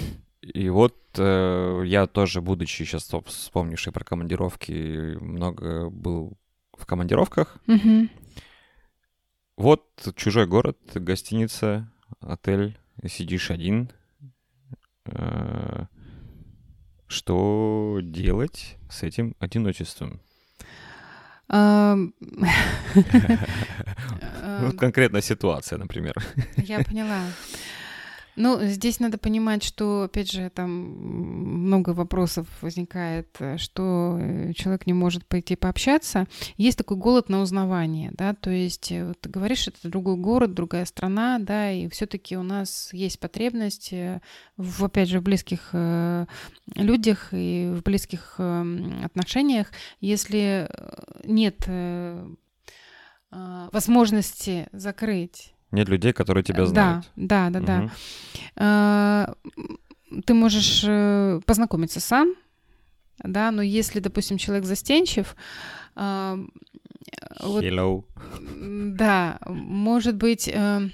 И 0.42 0.68
вот 0.70 0.96
э, 1.18 1.82
я 1.86 2.06
тоже, 2.06 2.40
будучи 2.40 2.82
сейчас 2.84 3.10
вспомнивший 3.26 3.92
про 3.92 4.04
командировки, 4.04 5.16
много 5.20 5.88
был 5.90 6.36
в 6.76 6.86
командировках. 6.86 7.58
Мгм. 7.66 8.10
Вот 9.60 9.84
чужой 10.16 10.46
город, 10.46 10.78
гостиница, 10.94 11.86
отель, 12.22 12.78
сидишь 13.06 13.50
один. 13.50 13.90
Э, 15.04 15.84
Что 17.06 17.98
делать 18.02 18.78
с 18.90 19.02
этим 19.02 19.36
одиночеством? 19.38 20.22
Вот 21.50 22.14
конкретная 24.78 25.20
ситуация, 25.20 25.78
например. 25.78 26.14
Я 26.56 26.82
поняла. 26.82 27.20
Ну, 28.37 28.62
здесь 28.62 29.00
надо 29.00 29.18
понимать, 29.18 29.62
что, 29.62 30.02
опять 30.02 30.30
же, 30.30 30.50
там 30.50 30.70
много 30.70 31.90
вопросов 31.90 32.46
возникает, 32.60 33.28
э, 33.40 33.56
что 33.58 34.16
э, 34.20 34.52
человек 34.54 34.87
не 34.87 34.92
может 34.92 35.26
пойти 35.26 35.56
пообщаться. 35.56 36.26
Есть 36.56 36.78
такой 36.78 36.96
голод 36.96 37.28
на 37.28 37.40
узнавание, 37.40 38.12
да, 38.14 38.34
то 38.34 38.50
есть 38.50 38.92
э, 38.92 39.06
вот 39.06 39.20
ты 39.20 39.28
говоришь, 39.28 39.68
это 39.68 39.88
другой 39.88 40.16
город, 40.16 40.54
другая 40.54 40.84
страна, 40.84 41.38
да, 41.38 41.70
и 41.72 41.88
все-таки 41.88 42.37
у 42.37 42.42
нас 42.42 42.90
есть 42.92 43.18
потребность 43.18 43.92
в, 44.56 44.84
опять 44.84 45.08
же, 45.08 45.20
в 45.20 45.22
близких 45.22 45.75
людях 46.75 47.28
и 47.32 47.72
в 47.75 47.82
близких 47.82 48.38
отношениях. 48.38 49.72
Если 50.00 50.70
нет 51.25 51.68
возможности 53.30 54.68
закрыть 54.72 55.54
нет 55.72 55.88
людей, 55.88 56.12
которые 56.12 56.44
тебя 56.44 56.66
знают. 56.66 57.10
Да, 57.16 57.50
да, 57.50 57.60
да, 57.60 57.78
угу. 57.78 57.90
да. 58.56 59.34
Ты 60.26 60.34
можешь 60.34 60.84
э, 60.86 61.40
познакомиться 61.46 62.00
сам, 62.00 62.34
да, 63.22 63.50
но 63.52 63.62
если, 63.62 64.00
допустим, 64.00 64.38
человек 64.38 64.64
застенчив, 64.64 65.36
вот, 65.94 67.64
Hello. 67.64 68.04
Да, 68.96 69.38
может 69.46 70.16
быть, 70.16 70.48
э, 70.52 70.88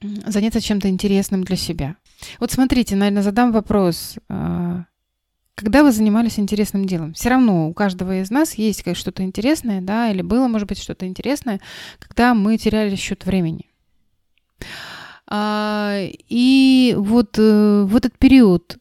заняться 0.00 0.60
чем-то 0.60 0.88
интересным 0.88 1.44
для 1.44 1.56
себя. 1.56 1.96
Вот 2.38 2.50
смотрите, 2.52 2.96
наверное, 2.96 3.22
задам 3.22 3.52
вопрос. 3.52 4.16
Когда 5.54 5.82
вы 5.82 5.92
занимались 5.92 6.38
интересным 6.38 6.86
делом? 6.86 7.12
Все 7.12 7.28
равно 7.28 7.68
у 7.68 7.74
каждого 7.74 8.20
из 8.20 8.30
нас 8.30 8.54
есть 8.54 8.82
что-то 8.96 9.22
интересное, 9.22 9.82
да, 9.82 10.10
или 10.10 10.22
было, 10.22 10.48
может 10.48 10.68
быть, 10.68 10.78
что-то 10.78 11.06
интересное, 11.06 11.60
когда 11.98 12.34
мы 12.34 12.56
теряли 12.56 12.96
счет 12.96 13.26
времени. 13.26 13.69
А, 15.26 15.96
и 16.00 16.94
вот 16.98 17.38
э, 17.38 17.82
в 17.84 17.94
этот 17.94 18.18
период, 18.18 18.78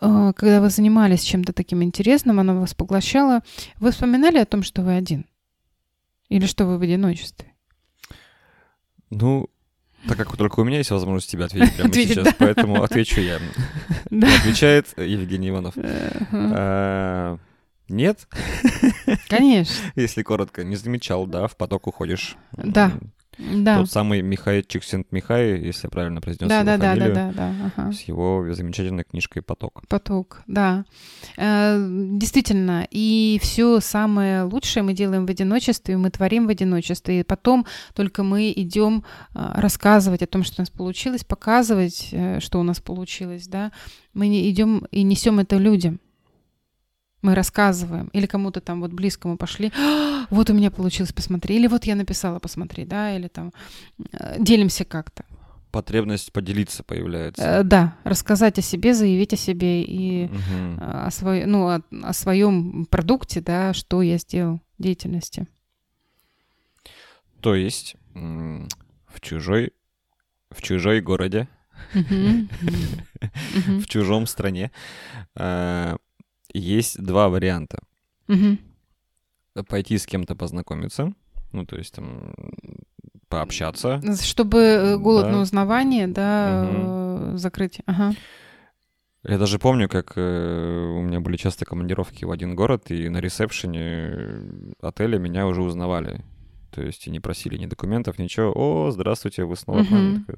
а, 0.00 0.32
когда 0.32 0.60
вы 0.60 0.70
занимались 0.70 1.22
чем-то 1.22 1.52
таким 1.52 1.82
интересным, 1.82 2.40
оно 2.40 2.58
вас 2.58 2.74
поглощало, 2.74 3.42
вы 3.78 3.90
вспоминали 3.90 4.38
о 4.38 4.46
том, 4.46 4.62
что 4.62 4.82
вы 4.82 4.94
один? 4.94 5.26
Или 6.30 6.46
что 6.46 6.64
вы 6.64 6.78
в 6.78 6.82
одиночестве? 6.82 7.52
Ну, 9.10 9.50
так 10.08 10.16
как 10.16 10.36
только 10.36 10.60
у 10.60 10.64
меня 10.64 10.78
есть 10.78 10.90
возможность 10.90 11.30
тебя 11.30 11.44
ответить 11.44 11.74
прямо 11.74 11.90
ответить, 11.90 12.14
сейчас, 12.14 12.24
да. 12.24 12.34
поэтому 12.38 12.82
отвечу 12.82 13.20
я. 13.20 13.38
Да. 14.10 14.34
Отвечает 14.38 14.86
Евгений 14.96 15.50
Иванов. 15.50 15.74
А, 15.76 17.36
нет. 17.88 18.26
Конечно. 19.28 19.74
Если 19.94 20.22
коротко, 20.22 20.64
не 20.64 20.76
замечал, 20.76 21.26
да, 21.26 21.48
в 21.48 21.56
поток 21.56 21.86
уходишь. 21.86 22.36
Да. 22.52 22.92
Да. 23.40 23.78
Тот 23.78 23.90
самый 23.90 24.22
Михай 24.22 24.62
Чиксент-Михай, 24.62 25.58
если 25.60 25.86
я 25.86 25.90
правильно 25.90 26.20
произнес 26.20 26.48
да, 26.48 26.60
его 26.60 26.66
да, 26.66 26.78
фамилию, 26.78 27.14
да, 27.14 27.26
да, 27.26 27.32
да, 27.32 27.54
да. 27.58 27.72
Ага. 27.76 27.92
с 27.92 28.00
его 28.02 28.46
замечательной 28.52 29.04
книжкой 29.04 29.42
«Поток». 29.42 29.82
«Поток», 29.88 30.42
да. 30.46 30.84
Э, 31.36 31.76
действительно, 31.78 32.86
и 32.90 33.38
все 33.42 33.80
самое 33.80 34.42
лучшее 34.42 34.82
мы 34.82 34.92
делаем 34.92 35.26
в 35.26 35.30
одиночестве, 35.30 35.96
мы 35.96 36.10
творим 36.10 36.46
в 36.46 36.50
одиночестве, 36.50 37.20
и 37.20 37.24
потом 37.24 37.66
только 37.94 38.22
мы 38.22 38.52
идем 38.54 39.04
э, 39.34 39.52
рассказывать 39.54 40.22
о 40.22 40.26
том, 40.26 40.44
что 40.44 40.56
у 40.58 40.62
нас 40.62 40.70
получилось, 40.70 41.24
показывать, 41.24 42.08
э, 42.12 42.40
что 42.40 42.60
у 42.60 42.62
нас 42.62 42.80
получилось, 42.80 43.46
да. 43.48 43.72
Мы 44.12 44.26
идем 44.50 44.86
и 44.90 45.02
несем 45.02 45.38
это 45.38 45.56
людям 45.56 46.00
мы 47.22 47.34
рассказываем, 47.34 48.08
или 48.12 48.26
кому-то 48.26 48.60
там 48.60 48.80
вот 48.80 48.92
близкому 48.92 49.36
пошли, 49.36 49.72
«А, 49.76 50.26
вот 50.30 50.50
у 50.50 50.54
меня 50.54 50.70
получилось, 50.70 51.12
посмотри, 51.12 51.56
или 51.56 51.66
вот 51.66 51.84
я 51.84 51.94
написала, 51.94 52.38
посмотри, 52.38 52.84
да, 52.84 53.14
или 53.16 53.28
там 53.28 53.52
э, 54.12 54.36
делимся 54.38 54.84
как-то. 54.84 55.24
Потребность 55.70 56.32
поделиться 56.32 56.82
появляется. 56.82 57.42
Э, 57.42 57.62
да, 57.62 57.96
рассказать 58.04 58.58
о 58.58 58.62
себе, 58.62 58.94
заявить 58.94 59.32
о 59.32 59.36
себе 59.36 59.82
и 59.82 60.26
угу. 60.26 60.80
о, 60.80 61.10
свой, 61.10 61.44
ну, 61.46 61.68
о, 61.68 61.82
о 62.02 62.12
своем 62.12 62.86
продукте, 62.86 63.40
да, 63.40 63.72
что 63.72 64.02
я 64.02 64.18
сделал 64.18 64.60
деятельности. 64.78 65.46
То 67.40 67.54
есть 67.54 67.96
в 68.14 69.20
чужой, 69.20 69.72
в 70.50 70.62
чужой 70.62 71.00
городе, 71.00 71.48
в 71.94 73.86
чужом 73.86 74.26
стране 74.26 74.70
есть 76.52 77.02
два 77.02 77.28
варианта. 77.28 77.78
Угу. 78.28 79.64
Пойти 79.68 79.98
с 79.98 80.06
кем-то 80.06 80.36
познакомиться, 80.36 81.12
ну, 81.52 81.66
то 81.66 81.76
есть 81.76 81.94
там 81.94 82.34
пообщаться. 83.28 84.00
Чтобы 84.22 84.58
э, 84.58 84.96
голод 84.96 85.24
да. 85.24 85.32
на 85.32 85.40
узнавание, 85.40 86.06
да, 86.08 86.68
угу. 86.70 87.36
закрыть. 87.36 87.80
Ага. 87.86 88.14
Я 89.22 89.36
даже 89.36 89.58
помню, 89.58 89.88
как 89.88 90.16
у 90.16 90.20
меня 90.20 91.20
были 91.20 91.36
часто 91.36 91.66
командировки 91.66 92.24
в 92.24 92.30
один 92.30 92.56
город, 92.56 92.90
и 92.90 93.08
на 93.10 93.18
ресепшене 93.18 94.72
отеля 94.80 95.18
меня 95.18 95.46
уже 95.46 95.62
узнавали. 95.62 96.24
То 96.70 96.82
есть 96.82 97.06
не 97.06 97.20
просили 97.20 97.58
ни 97.58 97.66
документов, 97.66 98.18
ничего. 98.18 98.52
О, 98.54 98.90
здравствуйте, 98.90 99.44
вы 99.44 99.56
снова. 99.56 99.84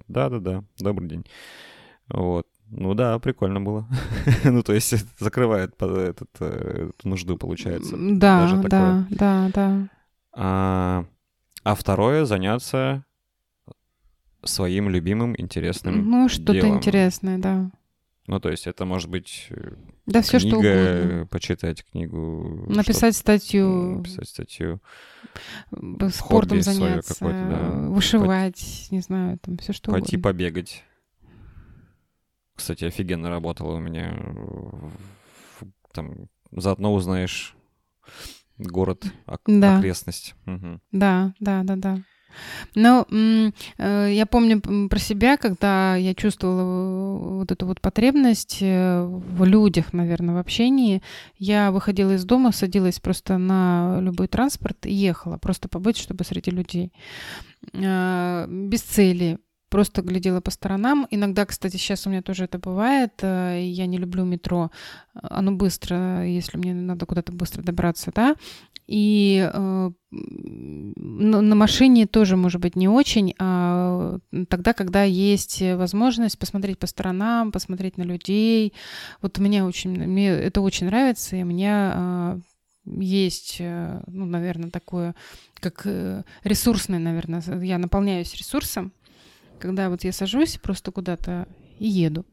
Да-да-да, 0.08 0.64
добрый 0.78 1.08
день. 1.08 1.26
Вот. 2.08 2.46
Ну 2.74 2.94
да, 2.94 3.18
прикольно 3.18 3.60
было. 3.60 3.86
ну, 4.44 4.62
то 4.62 4.72
есть 4.72 4.94
закрывает 5.20 5.74
этот, 5.80 6.30
э, 6.40 6.88
эту 6.88 7.08
нужду, 7.08 7.36
получается. 7.36 7.96
Да, 7.98 8.40
Даже 8.40 8.56
да, 8.68 9.06
да, 9.10 9.50
да. 9.54 9.88
А, 10.32 11.04
а 11.64 11.74
второе— 11.74 12.24
заняться 12.26 13.04
своим 14.42 14.88
любимым 14.88 15.34
интересным 15.38 16.10
Ну, 16.10 16.28
что-то 16.30 16.66
интересное, 16.66 17.38
да. 17.38 17.70
Ну, 18.26 18.40
то 18.40 18.50
есть 18.50 18.66
это 18.66 18.84
может 18.84 19.10
быть 19.10 19.48
э, 19.50 19.74
да, 20.06 20.22
все 20.22 20.38
что 20.38 20.56
угодно. 20.58 21.26
почитать 21.30 21.84
книгу. 21.84 22.64
Написать 22.68 23.16
статью. 23.16 23.98
Написать 23.98 24.28
статью. 24.28 24.80
Спортом 26.10 26.62
заняться. 26.62 27.16
Да. 27.20 27.70
Вышивать, 27.88 28.88
не 28.90 29.00
знаю, 29.00 29.38
там 29.40 29.58
все 29.58 29.72
что 29.72 29.90
Пойти 29.90 30.16
угодно. 30.16 30.30
побегать. 30.30 30.84
Кстати, 32.54 32.84
офигенно 32.84 33.30
работала 33.30 33.76
у 33.76 33.80
меня. 33.80 34.14
Там 35.92 36.28
заодно 36.50 36.94
узнаешь 36.94 37.56
город, 38.58 39.04
ок- 39.26 39.42
да. 39.46 39.78
окрестность. 39.78 40.34
Угу. 40.46 40.80
Да, 40.92 41.34
да, 41.40 41.62
да, 41.64 41.76
да. 41.76 41.98
Но 42.74 43.06
э, 43.10 43.50
я 44.10 44.26
помню 44.26 44.88
про 44.88 44.98
себя, 44.98 45.36
когда 45.36 45.96
я 45.96 46.14
чувствовала 46.14 47.38
вот 47.38 47.52
эту 47.52 47.66
вот 47.66 47.80
потребность 47.80 48.58
э, 48.62 49.04
в 49.04 49.44
людях, 49.44 49.92
наверное, 49.92 50.34
в 50.34 50.38
общении. 50.38 51.02
Я 51.36 51.70
выходила 51.70 52.12
из 52.12 52.24
дома, 52.24 52.52
садилась 52.52 53.00
просто 53.00 53.38
на 53.38 53.98
любой 54.00 54.28
транспорт 54.28 54.86
и 54.86 54.94
ехала, 54.94 55.36
просто 55.36 55.68
побыть, 55.68 55.98
чтобы 55.98 56.24
среди 56.24 56.50
людей. 56.50 56.92
Э, 57.74 58.46
без 58.48 58.80
цели, 58.82 59.38
просто 59.72 60.02
глядела 60.02 60.42
по 60.42 60.50
сторонам. 60.50 61.06
Иногда, 61.10 61.46
кстати, 61.46 61.78
сейчас 61.78 62.06
у 62.06 62.10
меня 62.10 62.20
тоже 62.20 62.44
это 62.44 62.58
бывает. 62.58 63.12
Э, 63.22 63.58
я 63.58 63.86
не 63.86 63.96
люблю 63.96 64.26
метро. 64.26 64.70
Оно 65.14 65.52
быстро, 65.52 66.26
если 66.26 66.58
мне 66.58 66.74
надо 66.74 67.06
куда-то 67.06 67.32
быстро 67.32 67.62
добраться, 67.62 68.12
да. 68.14 68.36
И 68.86 69.50
э, 69.50 69.90
на 70.10 71.54
машине 71.54 72.06
тоже, 72.06 72.36
может 72.36 72.60
быть, 72.60 72.76
не 72.76 72.86
очень, 72.86 73.34
а 73.38 74.18
тогда, 74.50 74.74
когда 74.74 75.04
есть 75.04 75.62
возможность 75.62 76.38
посмотреть 76.38 76.78
по 76.78 76.86
сторонам, 76.86 77.50
посмотреть 77.50 77.96
на 77.96 78.02
людей. 78.02 78.74
Вот 79.22 79.38
мне 79.38 79.64
очень, 79.64 79.92
мне 80.06 80.28
это 80.28 80.60
очень 80.60 80.88
нравится, 80.88 81.36
и 81.36 81.42
у 81.42 81.46
меня 81.46 81.94
э, 81.94 82.40
есть, 83.00 83.56
ну, 83.58 84.26
наверное, 84.26 84.70
такое, 84.70 85.14
как 85.60 85.82
э, 85.86 86.24
ресурсное, 86.44 86.98
наверное, 86.98 87.42
я 87.62 87.78
наполняюсь 87.78 88.34
ресурсом, 88.34 88.92
когда 89.62 89.88
вот 89.90 90.02
я 90.02 90.10
сажусь 90.12 90.58
просто 90.60 90.90
куда-то 90.90 91.46
и 91.82 91.88
еду. 91.88 92.24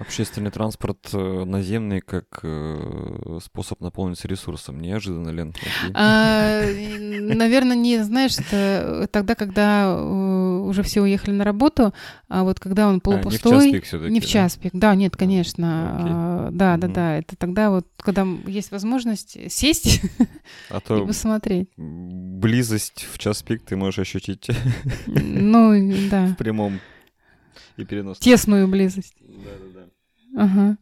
Общественный 0.00 0.50
транспорт 0.50 1.10
э, 1.12 1.44
наземный 1.44 2.00
как 2.00 2.40
э, 2.42 3.38
способ 3.44 3.80
наполниться 3.82 4.28
ресурсом. 4.28 4.80
Неожиданно, 4.80 5.28
Лен. 5.28 5.54
А, 5.92 6.62
наверное, 6.64 7.76
не, 7.76 8.02
знаешь, 8.02 8.38
это 8.38 9.08
тогда, 9.12 9.34
когда 9.34 9.84
э, 9.84 10.60
уже 10.66 10.82
все 10.82 11.02
уехали 11.02 11.34
на 11.34 11.44
работу, 11.44 11.92
а 12.28 12.44
вот 12.44 12.58
когда 12.60 12.88
он 12.88 13.02
полупустой... 13.02 13.52
А, 13.52 13.56
не 13.56 13.60
в 13.60 13.62
час 13.62 13.72
пик 13.72 13.84
все-таки. 13.84 14.12
Не 14.12 14.20
в 14.20 14.26
час 14.26 14.56
пик, 14.56 14.72
да, 14.72 14.94
нет, 14.94 15.16
конечно. 15.18 15.68
А, 15.68 16.48
да, 16.50 16.78
да, 16.78 16.88
да. 16.88 17.18
Это 17.18 17.36
тогда 17.36 17.68
вот, 17.68 17.86
когда 17.98 18.26
есть 18.46 18.70
возможность 18.70 19.52
сесть 19.52 20.00
а 20.70 20.78
и 20.78 21.06
посмотреть. 21.06 21.68
Близость 21.76 23.06
в 23.12 23.18
час 23.18 23.42
пик 23.42 23.66
ты 23.66 23.76
можешь 23.76 23.98
ощутить. 23.98 24.48
Ну, 25.06 25.92
да. 26.10 26.26
В 26.30 26.36
прямом 26.36 26.80
и 27.76 27.84
переносную. 27.84 28.22
Тесную 28.22 28.68
близость. 28.68 29.14
Да-да-да. 29.20 30.42
Ага. 30.42 30.78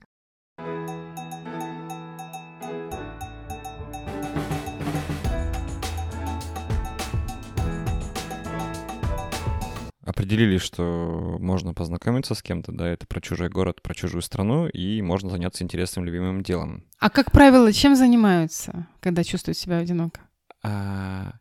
определили, 10.29 10.59
что 10.59 11.37
можно 11.38 11.75
познакомиться 11.75 12.35
с 12.35 12.43
кем-то, 12.43 12.73
да, 12.73 12.88
это 12.88 13.07
про 13.07 13.21
чужой 13.21 13.49
город, 13.49 13.81
про 13.83 13.95
чужую 13.95 14.23
страну, 14.23 14.67
и 14.67 15.01
можно 15.01 15.31
заняться 15.31 15.62
интересным, 15.62 16.05
любимым 16.05 16.43
делом. 16.43 16.85
А 16.99 17.09
как 17.09 17.31
правило, 17.31 17.73
чем 17.73 17.95
занимаются, 17.95 18.88
когда 19.01 19.23
чувствуют 19.23 19.59
себя 19.59 19.79
одиноко? 19.79 20.21
А, 20.62 21.35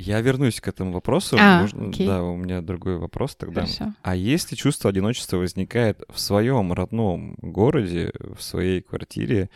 я 0.00 0.20
вернусь 0.20 0.60
к 0.60 0.68
этому 0.68 0.92
вопросу. 0.92 1.36
А, 1.38 1.60
Можно, 1.60 1.92
Да, 1.92 2.22
у 2.22 2.36
меня 2.36 2.62
другой 2.62 2.96
вопрос 2.96 3.36
тогда. 3.36 3.62
Хорошо. 3.62 3.92
А 4.02 4.16
если 4.16 4.56
чувство 4.56 4.90
одиночества 4.90 5.36
возникает 5.36 6.02
в 6.08 6.18
своем 6.18 6.72
родном 6.72 7.34
городе, 7.40 8.12
в 8.18 8.42
своей 8.42 8.80
квартире, 8.80 9.50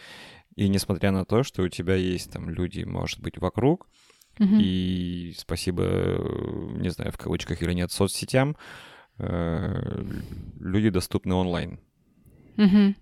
и 0.55 0.69
несмотря 0.69 1.11
на 1.11 1.25
то, 1.25 1.43
что 1.43 1.63
у 1.63 1.69
тебя 1.69 1.95
есть 1.95 2.31
там 2.31 2.51
люди, 2.51 2.85
может 2.85 3.21
быть, 3.21 3.39
вокруг, 3.39 3.89
угу. 4.39 4.57
и 4.59 5.35
спасибо, 5.37 5.83
не 6.79 6.91
знаю, 6.91 7.11
в 7.13 7.19
кавычках 7.19 7.63
или 7.63 7.73
нет, 7.73 7.91
соцсетям, 7.91 8.57
э, 9.19 10.05
люди 10.61 10.91
доступны 10.91 11.35
онлайн. 11.35 11.81
Угу. 12.57 12.95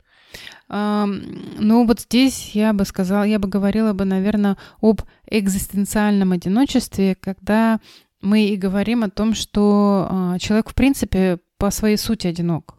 Ну, 0.69 1.87
вот 1.87 2.01
здесь 2.01 2.53
я 2.55 2.73
бы 2.73 2.87
сказала, 2.87 3.25
я 3.25 3.39
бы 3.39 3.47
говорила 3.47 3.93
бы, 3.93 4.07
наверное, 4.07 4.57
об 4.81 5.03
экзистенциальном 5.31 6.33
одиночестве, 6.33 7.15
когда 7.15 7.79
мы 8.23 8.47
и 8.47 8.57
говорим 8.57 9.05
о 9.05 9.11
том, 9.11 9.35
что 9.35 10.07
а, 10.09 10.39
человек, 10.39 10.71
в 10.71 10.75
принципе, 10.75 11.41
по 11.59 11.71
своей 11.71 11.99
сути 11.99 12.29
одинок. 12.29 12.77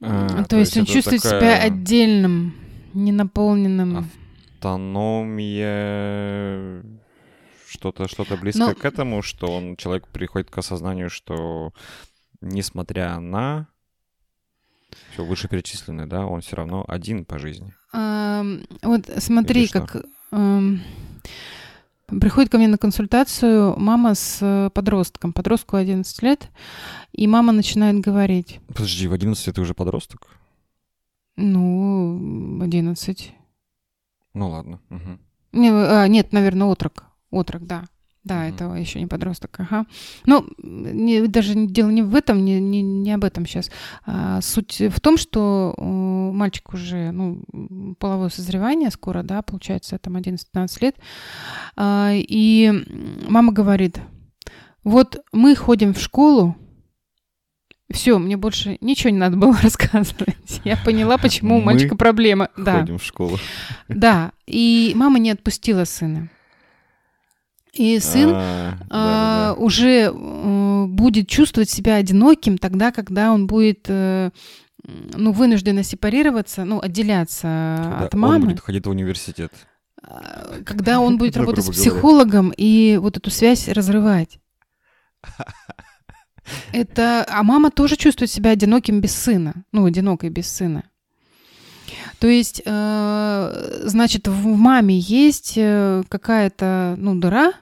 А, 0.00 0.42
то, 0.42 0.44
то 0.44 0.56
есть, 0.56 0.76
он 0.76 0.84
чувствует 0.86 1.22
такая... 1.22 1.40
себя 1.40 1.62
отдельным, 1.62 2.54
ненаполненным. 2.94 4.10
Автономия, 4.56 5.62
что-то 7.68 8.08
что 8.08 8.24
близкое 8.36 8.68
Но... 8.68 8.74
к 8.74 8.84
этому, 8.84 9.22
что 9.22 9.52
он 9.52 9.76
человек 9.76 10.08
приходит 10.08 10.50
к 10.50 10.58
осознанию, 10.58 11.10
что 11.10 11.72
несмотря 12.40 13.20
на 13.20 13.68
все 15.12 15.24
вышеперечисленное, 15.24 16.06
да, 16.06 16.26
он 16.26 16.40
все 16.40 16.56
равно 16.56 16.84
один 16.86 17.24
по 17.24 17.38
жизни. 17.38 17.72
А, 17.92 18.44
вот 18.82 19.10
смотри, 19.18 19.68
как 19.68 20.04
а, 20.30 20.60
приходит 22.06 22.50
ко 22.50 22.58
мне 22.58 22.68
на 22.68 22.78
консультацию 22.78 23.78
мама 23.78 24.14
с 24.14 24.38
э, 24.40 24.70
подростком, 24.72 25.32
подростку 25.32 25.76
11 25.76 26.22
лет, 26.22 26.48
и 27.12 27.26
мама 27.26 27.52
начинает 27.52 28.00
говорить. 28.00 28.60
Подожди, 28.68 29.06
в 29.06 29.12
11 29.12 29.54
ты 29.54 29.60
уже 29.60 29.74
подросток? 29.74 30.28
Ну, 31.36 32.60
11. 32.62 33.34
Ну 34.34 34.48
ладно. 34.48 34.80
Угу. 34.90 35.18
Не, 35.52 35.70
а, 35.70 36.06
нет, 36.08 36.32
наверное, 36.32 36.66
отрок. 36.66 37.04
Отрок, 37.30 37.66
да. 37.66 37.84
Да, 38.28 38.46
mm-hmm. 38.46 38.54
это 38.54 38.74
еще 38.74 39.00
не 39.00 39.06
подросток, 39.06 39.56
ага. 39.58 39.86
Ну, 40.26 40.46
не, 40.62 41.26
даже 41.26 41.54
дело 41.54 41.88
не 41.88 42.02
в 42.02 42.14
этом, 42.14 42.44
не, 42.44 42.60
не, 42.60 42.82
не 42.82 43.12
об 43.12 43.24
этом 43.24 43.46
сейчас. 43.46 43.70
А, 44.04 44.40
суть 44.42 44.80
в 44.80 45.00
том, 45.00 45.16
что 45.16 45.74
uh, 45.78 46.32
мальчик 46.32 46.74
уже, 46.74 47.10
ну, 47.10 47.42
половое 47.98 48.28
созревание 48.28 48.90
скоро, 48.90 49.22
да, 49.22 49.40
получается, 49.40 49.98
там 49.98 50.16
11-15 50.16 50.76
лет. 50.82 50.96
А, 51.74 52.10
и 52.14 52.70
мама 53.28 53.52
говорит, 53.52 53.98
вот 54.84 55.24
мы 55.32 55.56
ходим 55.56 55.94
в 55.94 56.00
школу, 56.00 56.54
все, 57.90 58.18
мне 58.18 58.36
больше 58.36 58.76
ничего 58.82 59.08
не 59.08 59.18
надо 59.18 59.38
было 59.38 59.56
рассказывать. 59.62 60.60
Я 60.64 60.76
поняла, 60.76 61.16
почему 61.16 61.56
у 61.56 61.62
мальчика 61.62 61.96
проблема. 61.96 62.50
Мы 62.56 62.64
ходим 62.64 62.98
в 62.98 63.04
школу. 63.04 63.38
Да, 63.88 64.32
и 64.46 64.92
мама 64.94 65.18
не 65.18 65.30
отпустила 65.30 65.84
сына. 65.84 66.28
И 67.72 67.98
сын 68.00 68.30
а, 68.32 68.78
а, 68.90 69.54
уже 69.58 70.10
э, 70.12 70.86
будет 70.86 71.28
чувствовать 71.28 71.70
себя 71.70 71.96
одиноким 71.96 72.58
тогда, 72.58 72.90
когда 72.92 73.32
он 73.32 73.46
будет 73.46 73.86
э, 73.88 74.30
ну, 74.84 75.32
вынужденно 75.32 75.82
сепарироваться, 75.82 76.64
ну, 76.64 76.80
отделяться 76.80 77.78
когда 77.82 78.06
от 78.06 78.14
мамы. 78.14 78.34
Он 78.36 78.44
будет 78.46 78.60
ходить 78.60 78.86
в 78.86 78.90
университет. 78.90 79.52
А, 80.02 80.62
когда 80.64 81.00
он 81.00 81.18
будет 81.18 81.36
работать 81.36 81.64
с 81.64 81.70
психологом 81.70 82.52
и 82.56 82.98
вот 83.00 83.16
эту 83.16 83.30
связь 83.30 83.68
разрывать. 83.68 84.40
Это, 86.72 87.26
а 87.28 87.42
мама 87.42 87.70
тоже 87.70 87.96
чувствует 87.96 88.30
себя 88.30 88.50
одиноким 88.52 89.00
без 89.00 89.14
сына, 89.14 89.64
ну, 89.72 89.84
одинокой 89.84 90.30
без 90.30 90.48
сына. 90.48 90.84
То 92.20 92.26
есть, 92.26 92.62
э, 92.64 93.80
значит, 93.84 94.26
в 94.28 94.46
маме 94.46 94.98
есть 94.98 95.54
какая-то, 95.54 96.96
ну, 96.98 97.14
дыра, 97.14 97.52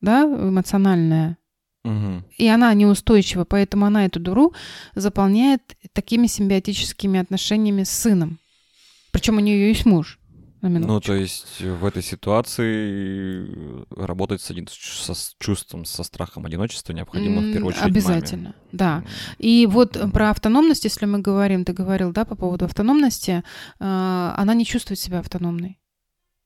да, 0.00 0.24
эмоциональная, 0.24 1.36
угу. 1.84 2.22
и 2.36 2.46
она 2.48 2.72
неустойчива, 2.74 3.44
поэтому 3.44 3.86
она 3.86 4.06
эту 4.06 4.18
дуру 4.18 4.54
заполняет 4.94 5.62
такими 5.92 6.26
симбиотическими 6.26 7.20
отношениями 7.20 7.84
с 7.84 7.90
сыном. 7.90 8.38
Причем 9.12 9.36
у 9.36 9.40
нее 9.40 9.68
есть 9.68 9.84
муж. 9.84 10.18
Ну, 10.62 11.00
то 11.00 11.14
есть 11.14 11.60
в 11.60 11.84
этой 11.84 12.02
ситуации 12.02 13.48
работать 13.90 14.40
с, 14.40 14.50
один, 14.50 14.68
со, 14.70 15.12
с 15.12 15.34
чувством, 15.40 15.84
со 15.84 16.04
страхом 16.04 16.46
одиночества 16.46 16.92
необходимо 16.92 17.40
в 17.40 17.52
первую 17.52 17.70
очередь 17.70 17.84
Обязательно, 17.84 18.42
маме. 18.42 18.54
да. 18.70 19.04
И 19.38 19.66
вот 19.68 19.96
mm. 19.96 20.12
про 20.12 20.30
автономность, 20.30 20.84
если 20.84 21.06
мы 21.06 21.18
говорим, 21.18 21.64
ты 21.64 21.72
говорил, 21.72 22.12
да, 22.12 22.24
по 22.24 22.36
поводу 22.36 22.66
автономности, 22.66 23.42
э, 23.80 24.32
она 24.36 24.54
не 24.54 24.64
чувствует 24.64 25.00
себя 25.00 25.18
автономной. 25.18 25.81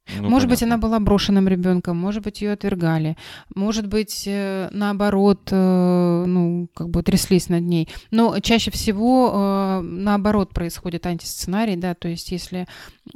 Ну, 0.08 0.28
может 0.28 0.48
понятно. 0.48 0.48
быть, 0.48 0.62
она 0.62 0.78
была 0.78 1.00
брошенным 1.00 1.48
ребенком, 1.48 1.96
может 1.96 2.22
быть, 2.22 2.40
ее 2.40 2.52
отвергали, 2.52 3.16
может 3.54 3.86
быть, 3.88 4.24
э, 4.26 4.68
наоборот, 4.70 5.48
э, 5.50 6.24
ну, 6.26 6.68
как 6.74 6.90
бы 6.90 7.02
тряслись 7.02 7.48
над 7.48 7.62
ней. 7.62 7.88
Но 8.10 8.38
чаще 8.40 8.70
всего 8.70 9.32
э, 9.34 9.80
наоборот 9.82 10.54
происходит 10.54 11.06
антисценарий, 11.06 11.76
да, 11.76 11.94
то 11.94 12.08
есть 12.08 12.30
если 12.30 12.66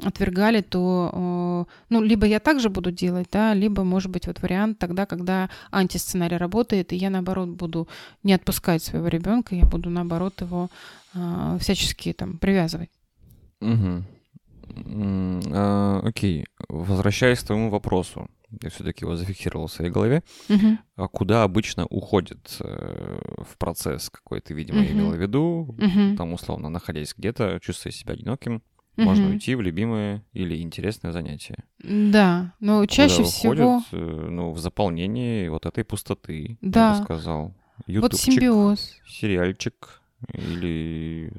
отвергали, 0.04 0.60
то, 0.60 1.66
ну, 1.88 2.02
либо 2.02 2.26
я 2.26 2.38
также 2.38 2.68
буду 2.68 2.92
делать, 2.92 3.28
да, 3.32 3.54
либо, 3.54 3.82
может 3.84 4.10
быть, 4.10 4.26
вот 4.26 4.40
вариант 4.42 4.78
тогда, 4.78 5.06
когда 5.06 5.50
антисценарий 5.72 6.36
работает, 6.36 6.92
и 6.92 6.96
я, 6.96 7.10
наоборот, 7.10 7.48
буду 7.48 7.88
не 8.22 8.32
отпускать 8.32 8.82
своего 8.82 9.08
ребенка, 9.08 9.54
я 9.54 9.64
буду, 9.64 9.90
наоборот, 9.90 10.40
его 10.40 10.70
всячески 11.58 12.12
там 12.12 12.38
привязывать. 12.38 12.90
Угу. 13.60 14.04
А, 15.52 16.00
окей, 16.04 16.46
возвращаясь 16.68 17.40
к 17.40 17.46
твоему 17.46 17.70
вопросу, 17.70 18.28
я 18.62 18.70
все-таки 18.70 19.04
его 19.04 19.16
зафиксировал 19.16 19.68
в 19.68 19.72
своей 19.72 19.90
голове. 19.90 20.22
Uh-huh. 20.48 20.76
А 20.96 21.08
куда 21.08 21.44
обычно 21.44 21.86
уходит 21.86 22.56
э, 22.60 23.20
в 23.48 23.56
процесс 23.58 24.10
какой 24.10 24.40
ты, 24.40 24.54
видимо, 24.54 24.82
uh-huh. 24.82 24.92
имела 24.92 25.12
в 25.12 25.20
виду, 25.20 25.76
uh-huh. 25.78 26.16
там, 26.16 26.32
условно, 26.32 26.68
находясь 26.68 27.14
где-то, 27.16 27.60
чувствуя 27.62 27.92
себя 27.92 28.14
одиноким, 28.14 28.56
uh-huh. 28.96 29.04
можно 29.04 29.28
уйти 29.28 29.54
в 29.54 29.60
любимое 29.60 30.24
или 30.32 30.60
интересное 30.62 31.12
занятие. 31.12 31.62
Да, 31.78 32.54
но 32.58 32.84
чаще 32.86 33.18
куда 33.18 33.28
всего... 33.28 33.52
Уходит, 33.52 33.88
э, 33.92 34.26
ну, 34.30 34.50
в 34.50 34.58
заполнении 34.58 35.48
вот 35.48 35.66
этой 35.66 35.84
пустоты, 35.84 36.58
да. 36.60 36.94
я 36.94 36.98
бы 36.98 37.04
сказал. 37.04 37.54
Ютубчик, 37.86 38.12
вот 38.12 38.20
симбиоз. 38.20 38.96
Сериальчик 39.06 40.02
или 40.34 41.32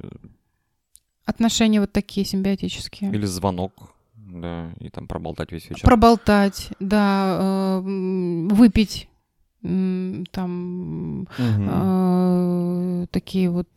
отношения 1.26 1.80
вот 1.80 1.92
такие 1.92 2.26
симбиотические. 2.26 3.12
Или 3.12 3.26
звонок, 3.26 3.94
да, 4.16 4.72
и 4.80 4.90
там 4.90 5.08
проболтать 5.08 5.52
весь 5.52 5.70
вечер. 5.70 5.84
Проболтать, 5.84 6.70
да, 6.80 7.38
э, 7.40 7.82
выпить 8.52 9.08
там 9.62 11.22
угу. 11.22 11.28
э, 11.38 13.06
такие 13.12 13.50
вот 13.50 13.68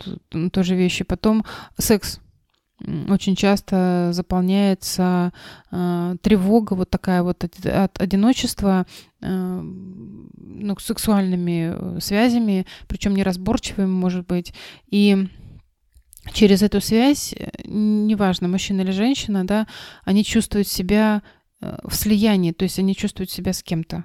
тоже 0.52 0.76
вещи. 0.76 1.04
Потом 1.04 1.44
секс 1.78 2.20
очень 3.09 3.37
часто 3.37 4.11
заполняется 4.12 5.33
э, 5.70 6.16
тревога 6.22 6.74
вот 6.74 6.90
такая 6.90 7.22
вот 7.22 7.44
от, 7.44 7.66
от 7.66 8.00
одиночества 8.00 8.87
э, 9.20 9.61
ну, 9.61 10.76
сексуальными 10.78 12.00
связями, 12.00 12.66
причем 12.88 13.14
неразборчивыми, 13.14 13.87
может 13.87 14.26
быть, 14.26 14.52
и 14.88 15.28
через 16.32 16.62
эту 16.62 16.80
связь, 16.80 17.34
э, 17.37 17.50
неважно, 17.64 18.48
мужчина 18.48 18.82
или 18.82 18.90
женщина, 18.90 19.46
да, 19.46 19.66
они 20.04 20.24
чувствуют 20.24 20.68
себя 20.68 21.22
э, 21.60 21.78
в 21.84 21.94
слиянии, 21.94 22.52
то 22.52 22.64
есть 22.64 22.78
они 22.78 22.94
чувствуют 22.94 23.30
себя 23.30 23.52
с 23.52 23.62
кем-то. 23.62 24.04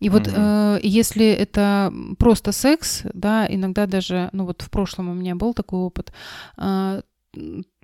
И 0.00 0.10
вот 0.10 0.26
mm-hmm. 0.26 0.78
э, 0.78 0.80
если 0.82 1.26
это 1.26 1.92
просто 2.18 2.52
секс, 2.52 3.02
да, 3.14 3.46
иногда 3.48 3.86
даже, 3.86 4.28
ну 4.32 4.44
вот 4.44 4.62
в 4.62 4.70
прошлом 4.70 5.08
у 5.08 5.14
меня 5.14 5.34
был 5.34 5.54
такой 5.54 5.80
опыт, 5.80 6.12
э, 6.58 7.00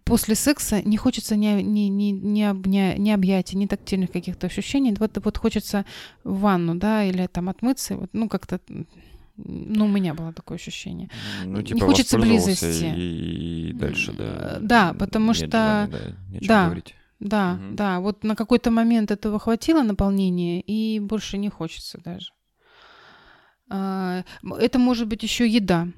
после 0.05 0.35
секса 0.35 0.83
не 0.83 0.97
хочется 0.97 1.37
ни, 1.37 1.47
ни, 1.63 1.89
ни, 1.89 2.11
ни, 2.11 2.43
обня, 2.43 2.99
ни 2.99 3.11
объятий, 3.11 3.57
ни 3.57 3.67
тактильных 3.67 4.11
каких-то 4.11 4.47
ощущений, 4.47 4.95
вот, 4.99 5.19
вот 5.25 5.39
хочется 5.39 5.87
в 6.25 6.41
ванну, 6.41 6.75
да, 6.75 7.05
или 7.05 7.27
там 7.29 7.49
отмыться, 7.49 7.97
вот, 7.97 8.11
ну 8.13 8.29
как-то 8.29 8.61
ну, 9.37 9.87
у 9.87 9.89
меня 9.89 10.15
было 10.15 10.33
такое 10.33 10.57
ощущение. 10.57 11.11
Ну, 11.45 11.63
типа, 11.63 11.75
не 11.77 11.81
хочется 11.81 12.19
близости. 12.19 12.93
И, 12.97 13.71
и 13.71 13.73
дальше, 13.73 14.13
да. 14.13 14.59
Да, 14.61 14.95
потому 14.95 15.35
что... 15.35 15.89
Желания, 15.91 16.17
да, 16.29 16.47
да, 16.47 16.65
говорить. 16.67 16.95
да, 17.21 17.53
угу. 17.55 17.75
да. 17.75 18.01
Вот 18.01 18.25
на 18.25 18.37
какой-то 18.37 18.71
момент 18.71 19.11
этого 19.11 19.39
хватило 19.39 19.83
наполнения, 19.83 20.61
и 20.61 21.01
больше 21.01 21.39
не 21.39 21.49
хочется 21.49 21.99
даже. 22.05 22.33
А, 23.69 24.23
это 24.59 24.79
может 24.79 25.09
быть 25.09 25.23
еще 25.23 25.49
еда. 25.49 25.89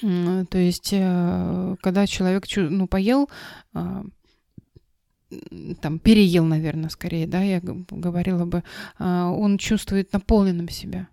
То 0.00 0.58
есть, 0.58 0.90
э, 0.92 1.76
когда 1.80 2.06
человек 2.08 2.44
ну, 2.56 2.88
поел, 2.88 3.30
а, 3.72 4.02
там, 5.80 5.98
переел, 5.98 6.44
наверное, 6.44 6.90
скорее, 6.90 7.26
да, 7.26 7.42
я 7.42 7.60
говорила 7.62 8.44
бы, 8.44 8.64
а, 8.98 9.30
он 9.30 9.58
чувствует 9.58 10.12
наполненным 10.12 10.68
себя. 10.68 11.08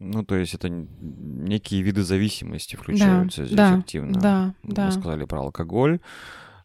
Ну, 0.00 0.24
то 0.24 0.34
есть 0.34 0.54
это 0.54 0.70
некие 0.70 1.82
виды 1.82 2.02
зависимости 2.02 2.74
включаются 2.74 3.42
да, 3.42 3.46
здесь 3.46 3.56
да, 3.56 3.74
активно. 3.74 4.18
Да, 4.18 4.54
Мы 4.62 4.74
да. 4.74 4.90
сказали 4.90 5.24
про 5.24 5.42
алкоголь, 5.42 6.00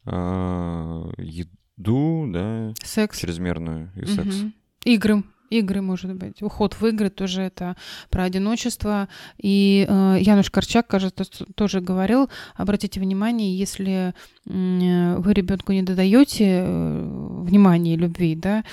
еду, 0.06 2.32
да, 2.32 2.74
секс. 2.82 3.20
чрезмерную 3.20 3.92
и 3.96 4.06
секс. 4.06 4.42
Угу. 4.42 4.52
Игры. 4.86 5.24
Игры, 5.50 5.82
может 5.82 6.14
быть. 6.16 6.42
Уход 6.42 6.74
в 6.74 6.86
игры 6.88 7.10
тоже 7.10 7.44
это 7.44 7.76
про 8.10 8.24
одиночество. 8.24 9.08
И 9.38 9.86
э, 9.88 10.18
Януш 10.20 10.50
Корчак, 10.50 10.88
кажется, 10.88 11.24
тоже 11.56 11.82
говорил, 11.82 12.30
обратите 12.56 13.00
внимание, 13.00 13.56
если 13.56 14.14
э, 14.48 15.16
вы 15.18 15.34
ребенку 15.34 15.72
не 15.72 15.84
додаете 15.84 16.64
э, 16.66 17.44
внимания 17.44 17.94
и 17.94 17.98
любви, 17.98 18.36
да, 18.36 18.64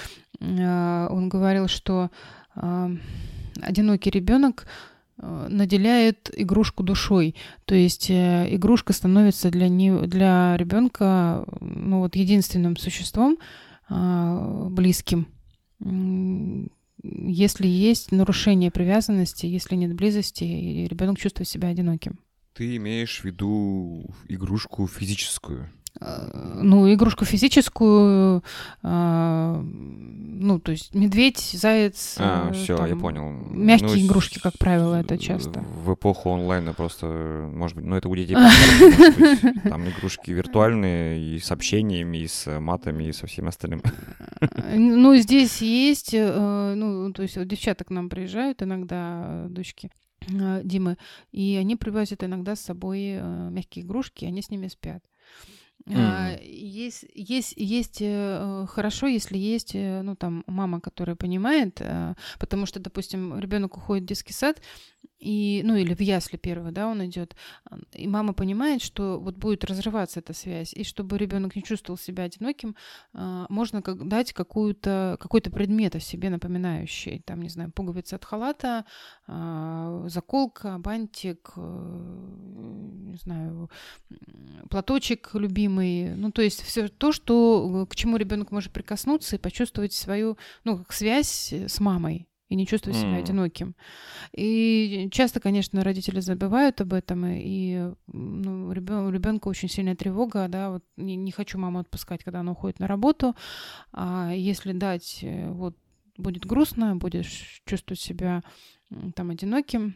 э, 0.40 1.08
он 1.10 1.28
говорил, 1.28 1.68
что 1.68 2.10
э, 2.56 2.96
одинокий 3.60 4.10
ребенок 4.10 4.66
э, 5.18 5.46
наделяет 5.48 6.30
игрушку 6.36 6.82
душой. 6.82 7.34
То 7.64 7.74
есть 7.74 8.10
э, 8.10 8.54
игрушка 8.54 8.92
становится 8.92 9.50
для, 9.50 9.68
не, 9.68 9.92
для 10.06 10.56
ребенка 10.56 11.44
ну, 11.60 12.00
вот, 12.00 12.16
единственным 12.16 12.76
существом 12.76 13.38
э, 13.90 14.68
близким 14.70 15.26
если 17.02 17.66
есть 17.66 18.12
нарушение 18.12 18.70
привязанности, 18.70 19.46
если 19.46 19.74
нет 19.74 19.94
близости, 19.94 20.44
ребенок 20.44 21.18
чувствует 21.18 21.48
себя 21.48 21.68
одиноким. 21.68 22.20
Ты 22.54 22.76
имеешь 22.76 23.20
в 23.20 23.24
виду 23.24 24.14
игрушку 24.28 24.86
физическую? 24.86 25.70
Э, 26.00 26.60
ну, 26.62 26.92
игрушку 26.92 27.24
физическую, 27.24 28.42
э, 28.82 29.62
ну, 29.62 30.58
то 30.58 30.72
есть 30.72 30.94
медведь, 30.94 31.38
заяц. 31.38 32.16
А, 32.18 32.50
э, 32.50 32.52
все, 32.54 32.84
я 32.86 32.96
понял. 32.96 33.30
Мягкие 33.50 33.88
ну, 33.90 34.06
игрушки, 34.06 34.38
как 34.38 34.58
правило, 34.58 34.94
это 34.94 35.18
часто. 35.18 35.60
В 35.60 35.94
эпоху 35.94 36.30
онлайна 36.30 36.72
просто, 36.72 37.06
может 37.52 37.76
быть, 37.76 37.84
ну, 37.84 37.96
это 37.96 38.08
у 38.08 38.16
детей 38.16 38.36
там 39.64 39.88
игрушки 39.88 40.30
виртуальные 40.30 41.20
и 41.20 41.38
с 41.38 41.52
общениями, 41.52 42.18
и 42.18 42.26
с 42.26 42.58
матами, 42.58 43.04
и 43.04 43.12
со 43.12 43.26
всем 43.26 43.48
остальным. 43.48 43.82
Ну, 44.74 45.14
здесь 45.16 45.60
есть, 45.60 46.14
ну, 46.14 47.12
то 47.12 47.22
есть 47.22 47.36
вот 47.36 47.46
девчата 47.46 47.84
к 47.84 47.90
нам 47.90 48.08
приезжают 48.08 48.62
иногда, 48.62 49.46
дочки. 49.48 49.90
Димы, 50.62 50.98
и 51.32 51.56
они 51.60 51.74
привозят 51.74 52.22
иногда 52.22 52.54
с 52.54 52.60
собой 52.60 53.20
мягкие 53.50 53.84
игрушки, 53.84 54.24
они 54.24 54.40
с 54.40 54.50
ними 54.50 54.68
спят. 54.68 55.02
Mm. 55.86 56.44
Есть, 56.44 57.04
есть, 57.14 57.54
есть 57.56 57.98
э, 58.00 58.66
хорошо, 58.68 59.06
если 59.06 59.36
есть, 59.36 59.74
э, 59.74 60.02
ну, 60.02 60.14
там, 60.14 60.44
мама, 60.46 60.80
которая 60.80 61.16
понимает, 61.16 61.80
э, 61.80 62.14
потому 62.38 62.66
что, 62.66 62.78
допустим, 62.78 63.38
ребенок 63.38 63.76
уходит 63.76 64.04
в 64.04 64.06
детский 64.06 64.32
сад, 64.32 64.60
и, 65.22 65.62
ну, 65.64 65.76
или 65.76 65.94
в 65.94 66.00
ясли 66.00 66.36
первого, 66.36 66.72
да, 66.72 66.88
он 66.88 67.04
идет, 67.06 67.36
и 67.92 68.08
мама 68.08 68.32
понимает, 68.32 68.82
что 68.82 69.20
вот 69.20 69.36
будет 69.36 69.64
разрываться 69.64 70.18
эта 70.18 70.32
связь, 70.32 70.74
и 70.74 70.82
чтобы 70.82 71.16
ребенок 71.16 71.54
не 71.54 71.62
чувствовал 71.62 71.96
себя 71.96 72.24
одиноким, 72.24 72.74
а, 73.14 73.46
можно 73.48 73.82
как, 73.82 74.08
дать 74.08 74.32
какую-то, 74.32 75.16
какой-то 75.20 75.50
предмет 75.50 75.94
о 75.94 76.00
себе 76.00 76.28
напоминающий, 76.28 77.22
там, 77.24 77.40
не 77.40 77.48
знаю, 77.50 77.70
пуговица 77.70 78.16
от 78.16 78.24
халата, 78.24 78.84
а, 79.28 80.04
заколка, 80.08 80.78
бантик, 80.78 81.52
не 81.56 83.16
знаю, 83.18 83.70
платочек 84.70 85.30
любимый, 85.34 85.71
ну, 85.80 86.30
то 86.32 86.42
есть 86.42 86.62
все 86.62 86.88
то, 86.88 87.12
что, 87.12 87.86
к 87.88 87.94
чему 87.94 88.16
ребенок 88.16 88.50
может 88.50 88.72
прикоснуться 88.72 89.36
и 89.36 89.38
почувствовать 89.38 89.92
свою, 89.92 90.36
ну, 90.64 90.84
связь 90.88 91.52
с 91.52 91.80
мамой, 91.80 92.28
и 92.52 92.54
не 92.54 92.66
чувствовать 92.66 92.98
себя 92.98 93.18
mm. 93.18 93.22
одиноким. 93.22 93.74
И 94.32 95.08
часто, 95.10 95.40
конечно, 95.40 95.82
родители 95.82 96.20
забывают 96.20 96.82
об 96.82 96.92
этом, 96.92 97.24
и 97.26 97.92
ну, 98.06 98.66
у 98.68 98.72
ребенка 98.72 99.48
очень 99.48 99.70
сильная 99.70 99.96
тревога, 99.96 100.48
да, 100.48 100.70
вот 100.70 100.84
не, 100.98 101.16
не 101.16 101.32
хочу 101.32 101.58
маму 101.58 101.78
отпускать, 101.78 102.22
когда 102.22 102.40
она 102.40 102.52
уходит 102.52 102.78
на 102.78 102.86
работу, 102.86 103.34
а 103.92 104.32
если 104.34 104.72
дать, 104.72 105.20
э, 105.22 105.50
вот 105.50 105.76
будет 106.18 106.44
грустно, 106.44 106.94
будешь 106.94 107.62
чувствовать 107.64 108.00
себя 108.00 108.42
там 109.14 109.30
одиноким, 109.30 109.94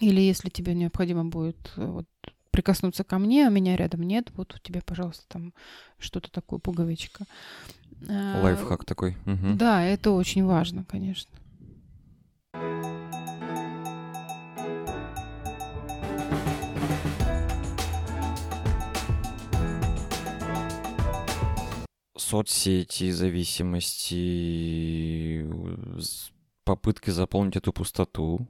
или 0.00 0.20
если 0.20 0.50
тебе 0.50 0.74
необходимо 0.74 1.24
будет 1.24 1.72
э, 1.76 1.86
вот, 1.86 2.06
прикоснуться 2.54 3.02
ко 3.02 3.18
мне, 3.18 3.48
а 3.48 3.50
меня 3.50 3.74
рядом 3.74 4.04
нет, 4.04 4.30
вот 4.36 4.54
у 4.54 4.58
тебя, 4.58 4.80
пожалуйста, 4.86 5.24
там 5.28 5.52
что-то 5.98 6.30
такое, 6.30 6.60
пуговичка. 6.60 7.24
Лайфхак 8.08 8.82
а, 8.82 8.84
такой. 8.84 9.16
Угу. 9.26 9.54
Да, 9.56 9.82
это 9.82 10.12
очень 10.12 10.44
важно, 10.44 10.84
конечно. 10.84 11.30
соцсети, 22.16 23.10
зависимости, 23.10 24.14
попытки 26.64 27.10
заполнить 27.10 27.56
эту 27.56 27.72
пустоту. 27.72 28.46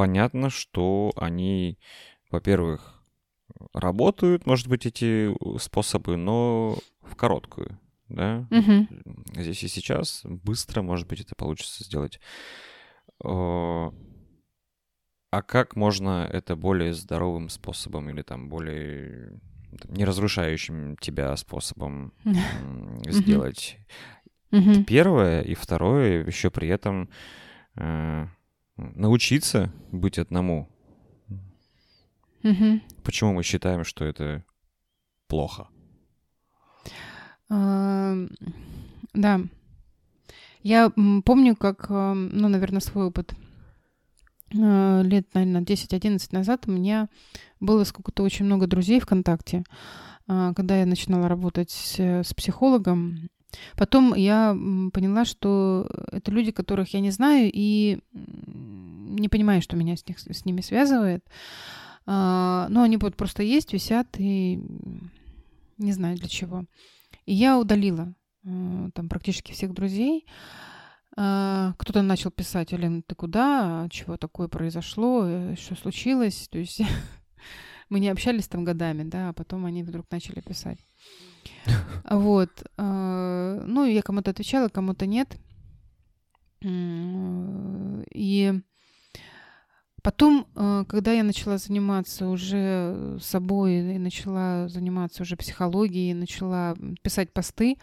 Понятно, 0.00 0.48
что 0.48 1.12
они, 1.14 1.78
во-первых, 2.30 3.04
работают, 3.74 4.46
может 4.46 4.66
быть, 4.66 4.86
эти 4.86 5.30
способы, 5.58 6.16
но 6.16 6.78
в 7.02 7.16
короткую, 7.16 7.78
да? 8.08 8.48
Угу. 8.50 9.42
Здесь 9.42 9.62
и 9.62 9.68
сейчас 9.68 10.22
быстро, 10.24 10.80
может 10.80 11.06
быть, 11.06 11.20
это 11.20 11.34
получится 11.34 11.84
сделать. 11.84 12.18
А 13.22 13.92
как 15.30 15.76
можно 15.76 16.26
это 16.32 16.56
более 16.56 16.94
здоровым 16.94 17.50
способом 17.50 18.08
или 18.08 18.22
там 18.22 18.48
более 18.48 19.38
не 19.84 20.06
разрушающим 20.06 20.96
тебя 20.96 21.36
способом 21.36 22.14
сделать. 23.06 23.76
Первое. 24.86 25.42
И 25.42 25.54
второе, 25.54 26.24
еще 26.24 26.50
при 26.50 26.68
этом 26.68 27.10
э, 27.76 28.28
научиться 28.94 29.72
быть 29.92 30.18
одному. 30.18 30.68
Почему 33.02 33.34
мы 33.34 33.42
считаем, 33.42 33.84
что 33.84 34.04
это 34.04 34.44
плохо? 35.28 35.68
Да. 37.48 39.40
Я 40.62 40.90
помню, 41.24 41.56
как, 41.56 41.88
ну, 41.88 42.48
наверное, 42.48 42.80
свой 42.80 43.06
опыт 43.06 43.34
Э, 44.52 45.02
лет, 45.04 45.26
наверное, 45.34 45.62
10-11 45.62 46.28
назад 46.32 46.64
у 46.66 46.72
меня 46.72 47.08
было 47.60 47.84
сколько-то 47.84 48.22
очень 48.22 48.46
много 48.46 48.66
друзей 48.66 49.00
ВКонтакте, 49.00 49.64
а, 50.26 50.52
когда 50.54 50.78
я 50.78 50.86
начинала 50.86 51.28
работать 51.28 51.70
с 51.70 52.34
психологом. 52.34 53.30
Потом 53.76 54.14
я 54.14 54.56
поняла, 54.92 55.24
что 55.24 55.88
это 56.12 56.30
люди, 56.30 56.52
которых 56.52 56.94
я 56.94 57.00
не 57.00 57.10
знаю 57.10 57.50
и 57.52 57.98
не 59.16 59.28
понимаю, 59.28 59.62
что 59.62 59.76
меня 59.76 59.96
с, 59.96 60.06
них, 60.06 60.18
с 60.18 60.44
ними 60.44 60.60
связывает. 60.60 61.24
А, 62.06 62.66
но 62.70 62.82
они 62.82 62.96
вот 62.96 63.16
просто 63.16 63.42
есть, 63.42 63.72
висят 63.72 64.08
и 64.18 64.60
не 65.78 65.92
знаю 65.92 66.16
для 66.16 66.28
чего. 66.28 66.64
И 67.26 67.34
я 67.34 67.58
удалила 67.58 68.14
э, 68.44 68.90
там 68.94 69.08
практически 69.08 69.52
всех 69.52 69.72
друзей. 69.72 70.26
А, 71.16 71.74
кто-то 71.78 72.02
начал 72.02 72.30
писать, 72.30 72.72
Елена, 72.72 73.02
ты 73.02 73.14
куда? 73.14 73.86
Чего 73.90 74.16
такое 74.16 74.48
произошло? 74.48 75.24
Э, 75.24 75.54
что 75.56 75.74
случилось? 75.74 76.48
То 76.50 76.58
есть 76.58 76.82
мы 77.88 78.00
не 78.00 78.08
общались 78.08 78.48
там 78.48 78.64
годами, 78.64 79.04
да, 79.04 79.30
а 79.30 79.32
потом 79.32 79.66
они 79.66 79.82
вдруг 79.82 80.06
начали 80.10 80.40
писать. 80.40 80.78
Вот. 82.04 82.50
А, 82.76 83.62
ну, 83.66 83.84
я 83.84 84.02
кому-то 84.02 84.30
отвечала, 84.30 84.68
кому-то 84.68 85.06
нет. 85.06 85.36
И 86.62 88.60
потом, 90.00 90.46
а, 90.54 90.84
когда 90.84 91.12
я 91.12 91.22
начала 91.22 91.58
заниматься 91.58 92.28
уже 92.28 93.18
собой 93.20 93.94
и 93.94 93.98
начала 93.98 94.68
заниматься 94.68 95.22
уже 95.22 95.36
психологией, 95.36 96.14
начала 96.14 96.76
писать 97.02 97.32
посты, 97.32 97.76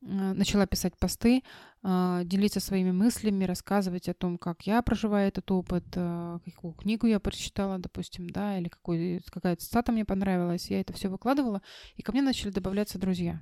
начала 0.00 0.66
писать 0.66 0.98
посты, 0.98 1.42
а, 1.82 2.24
делиться 2.24 2.60
своими 2.60 2.90
мыслями, 2.90 3.44
рассказывать 3.44 4.08
о 4.08 4.14
том, 4.14 4.36
как 4.38 4.66
я 4.66 4.82
проживаю 4.82 5.28
этот 5.28 5.50
опыт, 5.50 5.84
какую 5.92 6.74
книгу 6.74 7.06
я 7.06 7.20
прочитала, 7.20 7.78
допустим, 7.78 8.28
да, 8.30 8.58
или 8.58 8.68
какой, 8.68 9.22
какая 9.30 9.56
цитата 9.56 9.92
мне 9.92 10.04
понравилась. 10.04 10.70
Я 10.70 10.80
это 10.80 10.92
все 10.92 11.08
выкладывала, 11.08 11.62
и 11.96 12.02
ко 12.02 12.12
мне 12.12 12.22
начали 12.22 12.50
добавляться 12.50 12.98
друзья. 12.98 13.40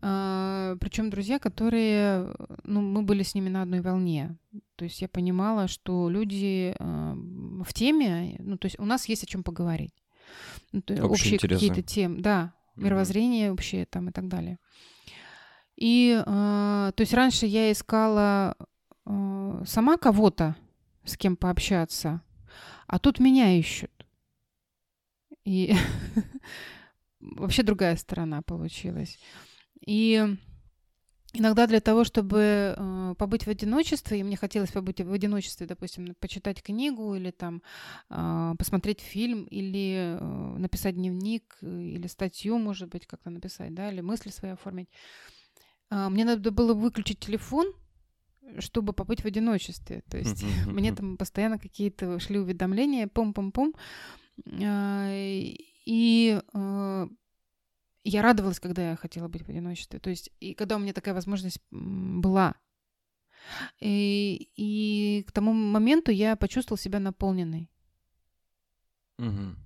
Причем 0.00 1.10
друзья, 1.10 1.38
которые, 1.38 2.34
ну, 2.64 2.80
мы 2.80 3.02
были 3.02 3.22
с 3.22 3.34
ними 3.34 3.48
на 3.48 3.62
одной 3.62 3.80
волне. 3.80 4.38
То 4.76 4.84
есть 4.84 5.02
я 5.02 5.08
понимала, 5.08 5.68
что 5.68 6.08
люди 6.08 6.74
э, 6.78 7.14
в 7.64 7.72
теме, 7.74 8.36
ну, 8.38 8.56
то 8.56 8.66
есть 8.66 8.78
у 8.78 8.86
нас 8.86 9.08
есть 9.08 9.24
о 9.24 9.26
чем 9.26 9.42
поговорить. 9.42 9.94
Ну, 10.72 10.80
общие, 10.80 11.36
общие 11.36 11.38
какие-то 11.38 11.82
темы, 11.82 12.20
да, 12.20 12.54
мировоззрение 12.76 13.48
mm-hmm. 13.48 13.52
общее 13.52 13.86
там 13.86 14.08
и 14.08 14.12
так 14.12 14.28
далее. 14.28 14.58
И, 15.76 16.22
э, 16.24 16.92
то 16.94 17.00
есть 17.00 17.12
раньше 17.12 17.46
я 17.46 17.70
искала 17.70 18.56
сама 19.64 19.96
кого-то, 19.96 20.56
с 21.04 21.16
кем 21.16 21.36
пообщаться, 21.36 22.22
а 22.86 22.98
тут 22.98 23.18
меня 23.18 23.58
ищут. 23.58 23.90
И 25.44 25.74
вообще 27.20 27.62
другая 27.62 27.96
сторона 27.96 28.42
получилась. 28.42 29.18
И 29.86 30.36
иногда 31.32 31.66
для 31.66 31.80
того, 31.80 32.04
чтобы 32.04 32.74
э, 32.76 33.14
побыть 33.18 33.46
в 33.46 33.48
одиночестве, 33.48 34.20
и 34.20 34.22
мне 34.22 34.36
хотелось 34.36 34.72
побыть 34.72 35.00
в 35.00 35.12
одиночестве, 35.12 35.66
допустим, 35.66 36.14
почитать 36.20 36.62
книгу 36.62 37.14
или 37.14 37.30
там 37.30 37.62
э, 38.10 38.54
посмотреть 38.58 39.00
фильм, 39.00 39.44
или 39.44 40.16
э, 40.18 40.58
написать 40.58 40.96
дневник, 40.96 41.58
или 41.62 42.06
статью, 42.06 42.58
может 42.58 42.88
быть, 42.88 43.06
как-то 43.06 43.30
написать, 43.30 43.74
да, 43.74 43.90
или 43.90 44.00
мысли 44.00 44.30
свои 44.30 44.52
оформить. 44.52 44.88
Э, 45.90 46.08
мне 46.08 46.24
надо 46.24 46.50
было 46.50 46.74
выключить 46.74 47.20
телефон, 47.20 47.72
чтобы 48.58 48.92
побыть 48.92 49.22
в 49.22 49.26
одиночестве. 49.26 50.02
То 50.10 50.18
есть 50.18 50.44
мне 50.66 50.94
там 50.94 51.16
постоянно 51.16 51.58
какие-то 51.58 52.18
шли 52.18 52.38
уведомления, 52.38 53.06
пом-пом-пом. 53.06 53.74
И 55.86 56.40
я 58.04 58.22
радовалась, 58.22 58.60
когда 58.60 58.90
я 58.90 58.96
хотела 58.96 59.28
быть 59.28 59.42
в 59.42 59.48
одиночестве. 59.48 59.98
То 59.98 60.10
есть, 60.10 60.30
и 60.40 60.54
когда 60.54 60.76
у 60.76 60.78
меня 60.78 60.92
такая 60.92 61.14
возможность 61.14 61.60
была. 61.70 62.54
И, 63.80 64.50
и 64.56 65.24
к 65.26 65.32
тому 65.32 65.52
моменту 65.52 66.10
я 66.10 66.36
почувствовала 66.36 66.78
себя 66.78 67.00
наполненной. 67.00 67.70
Угу. 69.18 69.56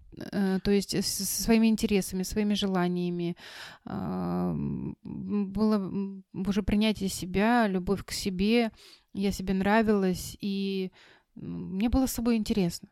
То 0.62 0.70
есть 0.70 1.04
со 1.04 1.42
своими 1.42 1.66
интересами, 1.66 2.22
своими 2.22 2.54
желаниями. 2.54 3.36
А, 3.84 4.54
было 4.54 6.22
уже 6.32 6.62
принятие 6.62 7.08
себя, 7.08 7.66
любовь 7.66 8.04
к 8.04 8.12
себе. 8.12 8.70
Я 9.12 9.32
себе 9.32 9.54
нравилась, 9.54 10.36
и 10.40 10.92
мне 11.34 11.88
было 11.88 12.06
с 12.06 12.12
собой 12.12 12.36
интересно. 12.36 12.88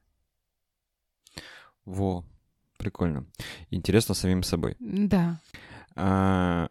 Во, 1.84 2.24
Прикольно. 2.82 3.24
Интересно 3.70 4.12
самим 4.12 4.42
собой. 4.42 4.74
Да. 4.80 5.40
А... 5.94 6.68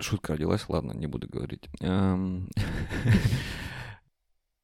Шутка 0.00 0.32
родилась, 0.32 0.68
ладно, 0.68 0.90
не 0.90 1.06
буду 1.06 1.28
говорить. 1.28 1.68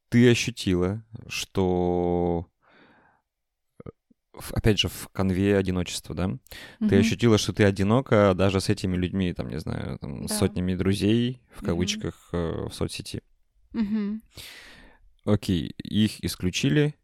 Ты 0.08 0.28
ощутила, 0.28 1.04
что 1.28 2.48
опять 4.50 4.80
же, 4.80 4.88
в 4.88 5.08
конве 5.12 5.56
одиночества, 5.56 6.16
да? 6.16 6.24
Mm-hmm. 6.24 6.88
Ты 6.88 6.98
ощутила, 6.98 7.38
что 7.38 7.52
ты 7.52 7.62
одинока 7.62 8.34
даже 8.34 8.60
с 8.60 8.68
этими 8.68 8.96
людьми, 8.96 9.32
там, 9.32 9.48
не 9.48 9.60
знаю, 9.60 10.00
там, 10.00 10.26
да. 10.26 10.34
сотнями 10.34 10.74
друзей, 10.74 11.40
в 11.54 11.64
кавычках, 11.64 12.30
mm-hmm. 12.32 12.70
в 12.70 12.74
соцсети. 12.74 13.22
Mm-hmm. 13.72 14.20
Окей, 15.26 15.68
их 15.78 16.24
исключили, 16.24 16.96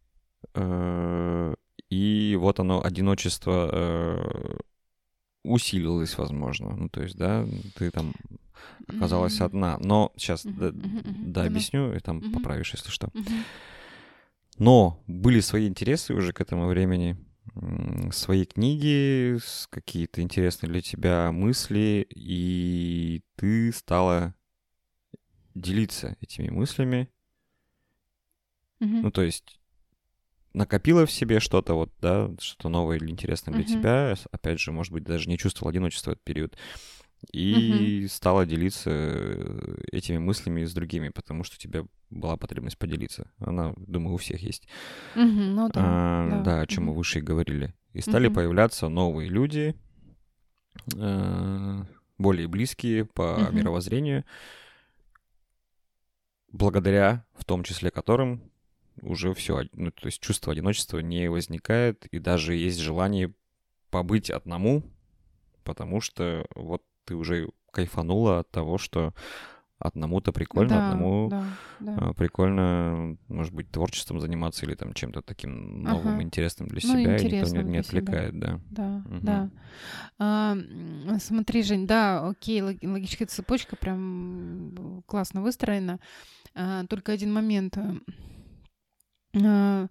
э, 0.55 0.61
вот 2.39 2.61
оно, 2.61 2.85
одиночество 2.85 3.71
э, 3.73 4.59
усилилось, 5.45 6.17
возможно. 6.19 6.75
Ну, 6.75 6.89
то 6.89 7.03
есть, 7.03 7.17
да, 7.17 7.47
ты 7.77 7.91
там 7.91 8.15
оказалась 8.87 9.41
mm-hmm. 9.41 9.45
одна. 9.45 9.79
Но 9.79 10.13
сейчас 10.17 10.45
mm-hmm. 10.45 11.31
да, 11.31 11.43
да, 11.43 11.47
объясню, 11.47 11.95
и 11.95 12.01
там 12.01 12.19
mm-hmm. 12.19 12.33
поправишь, 12.33 12.73
если 12.73 12.91
что. 12.91 13.09
Mm-hmm. 13.09 13.43
Но 14.59 15.03
были 15.07 15.41
свои 15.41 15.69
интересы 15.69 16.15
уже 16.15 16.33
к 16.33 16.41
этому 16.41 16.67
времени, 16.67 17.17
свои 18.13 18.45
книги, 18.45 19.39
какие-то 19.71 20.21
интересные 20.21 20.71
для 20.71 20.83
тебя 20.83 21.31
мысли, 21.33 22.07
и 22.11 23.23
ты 23.37 23.73
стала 23.73 24.35
делиться 25.55 26.17
этими 26.21 26.51
мыслями. 26.51 27.09
Mm-hmm. 28.81 29.01
Ну, 29.03 29.11
то 29.11 29.23
есть 29.23 29.58
накопила 30.53 31.07
в 31.07 31.13
себе 31.13 31.41
что-то 31.41 31.75
вот, 31.75 31.93
да, 32.01 32.31
что 32.41 32.69
новое 32.69 32.97
или 32.97 33.11
интересное 33.11 33.55
для 33.55 33.65
uh-huh. 33.65 33.67
тебя, 33.67 34.15
опять 34.31 34.61
же, 34.61 34.73
может 34.73 34.93
быть, 34.93 35.05
даже 35.05 35.29
не 35.29 35.39
чувствовала 35.39 35.71
одиночества 35.71 36.11
в 36.11 36.13
этот 36.15 36.25
период, 36.25 36.57
и 37.33 38.03
uh-huh. 38.05 38.09
стала 38.09 38.47
делиться 38.47 38.91
э, 38.93 39.77
этими 39.93 40.19
мыслями 40.19 40.65
с 40.65 40.73
другими, 40.73 41.09
потому 41.09 41.45
что 41.45 41.57
у 41.57 41.59
тебя 41.59 41.85
была 42.11 42.37
потребность 42.37 42.79
поделиться. 42.79 43.31
Она, 43.39 43.75
думаю, 43.77 44.15
у 44.15 44.19
всех 44.19 44.41
есть. 44.41 44.69
Uh-huh, 45.17 45.25
ну 45.25 45.69
да. 45.69 45.81
А, 45.83 46.29
да. 46.31 46.41
да, 46.43 46.61
о 46.61 46.67
чем 46.67 46.85
uh-huh. 46.85 46.87
мы 46.89 46.95
выше 46.95 47.19
и 47.19 47.23
говорили. 47.23 47.75
И 47.93 48.01
стали 48.01 48.31
uh-huh. 48.31 48.35
появляться 48.35 48.89
новые 48.89 49.29
люди, 49.29 49.75
э, 50.95 51.85
более 52.19 52.47
близкие 52.47 53.05
по 53.05 53.37
uh-huh. 53.39 53.53
мировоззрению, 53.53 54.25
благодаря 56.53 57.25
в 57.37 57.45
том 57.45 57.65
числе 57.65 57.91
которым 57.91 58.51
уже 59.03 59.35
все, 59.35 59.65
ну, 59.73 59.91
то 59.91 60.07
есть 60.07 60.21
чувство 60.21 60.53
одиночества 60.53 60.99
не 60.99 61.29
возникает, 61.31 62.07
и 62.07 62.19
даже 62.19 62.55
есть 62.55 62.79
желание 62.79 63.33
побыть 63.91 64.31
одному, 64.31 64.83
потому 65.65 66.01
что 66.01 66.47
вот 66.55 66.83
ты 67.05 67.15
уже 67.15 67.49
кайфанула 67.71 68.41
от 68.41 68.51
того, 68.51 68.79
что 68.79 69.15
одному-то 69.79 70.33
прикольно, 70.33 70.71
да, 70.71 70.91
одному 70.91 71.29
да, 71.29 71.45
да. 71.81 71.95
А, 71.97 72.13
прикольно, 72.13 73.17
может 73.29 73.55
быть, 73.55 73.71
творчеством 73.71 74.21
заниматься 74.21 74.67
или 74.67 74.75
там 74.75 74.93
чем-то 74.93 75.23
таким 75.23 75.83
новым, 75.83 76.15
ага. 76.15 76.23
интересным 76.23 76.69
для 76.69 76.81
ну, 76.83 76.99
себя, 76.99 77.17
и 77.17 77.25
никто 77.25 77.57
не, 77.57 77.63
не 77.71 77.79
отвлекает, 77.79 78.35
себя. 78.35 78.61
да. 78.71 79.03
Да, 79.03 79.03
угу. 79.09 79.19
да. 79.23 79.51
А, 80.19 80.57
смотри, 81.21 81.63
Жень, 81.63 81.87
да, 81.87 82.27
окей, 82.29 82.61
логическая 82.61 83.29
цепочка 83.29 83.77
прям 83.77 85.03
классно 85.07 85.43
выстроена. 85.43 86.01
А, 86.55 86.85
только 86.87 87.13
один 87.13 87.33
момент. 87.33 87.79
А, 89.45 89.89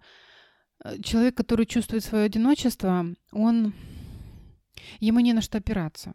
человек, 1.01 1.35
который 1.35 1.65
чувствует 1.65 2.03
свое 2.03 2.25
одиночество, 2.25 3.05
он 3.31 3.73
ему 4.99 5.19
не 5.19 5.33
на 5.33 5.41
что 5.41 5.57
опираться. 5.57 6.13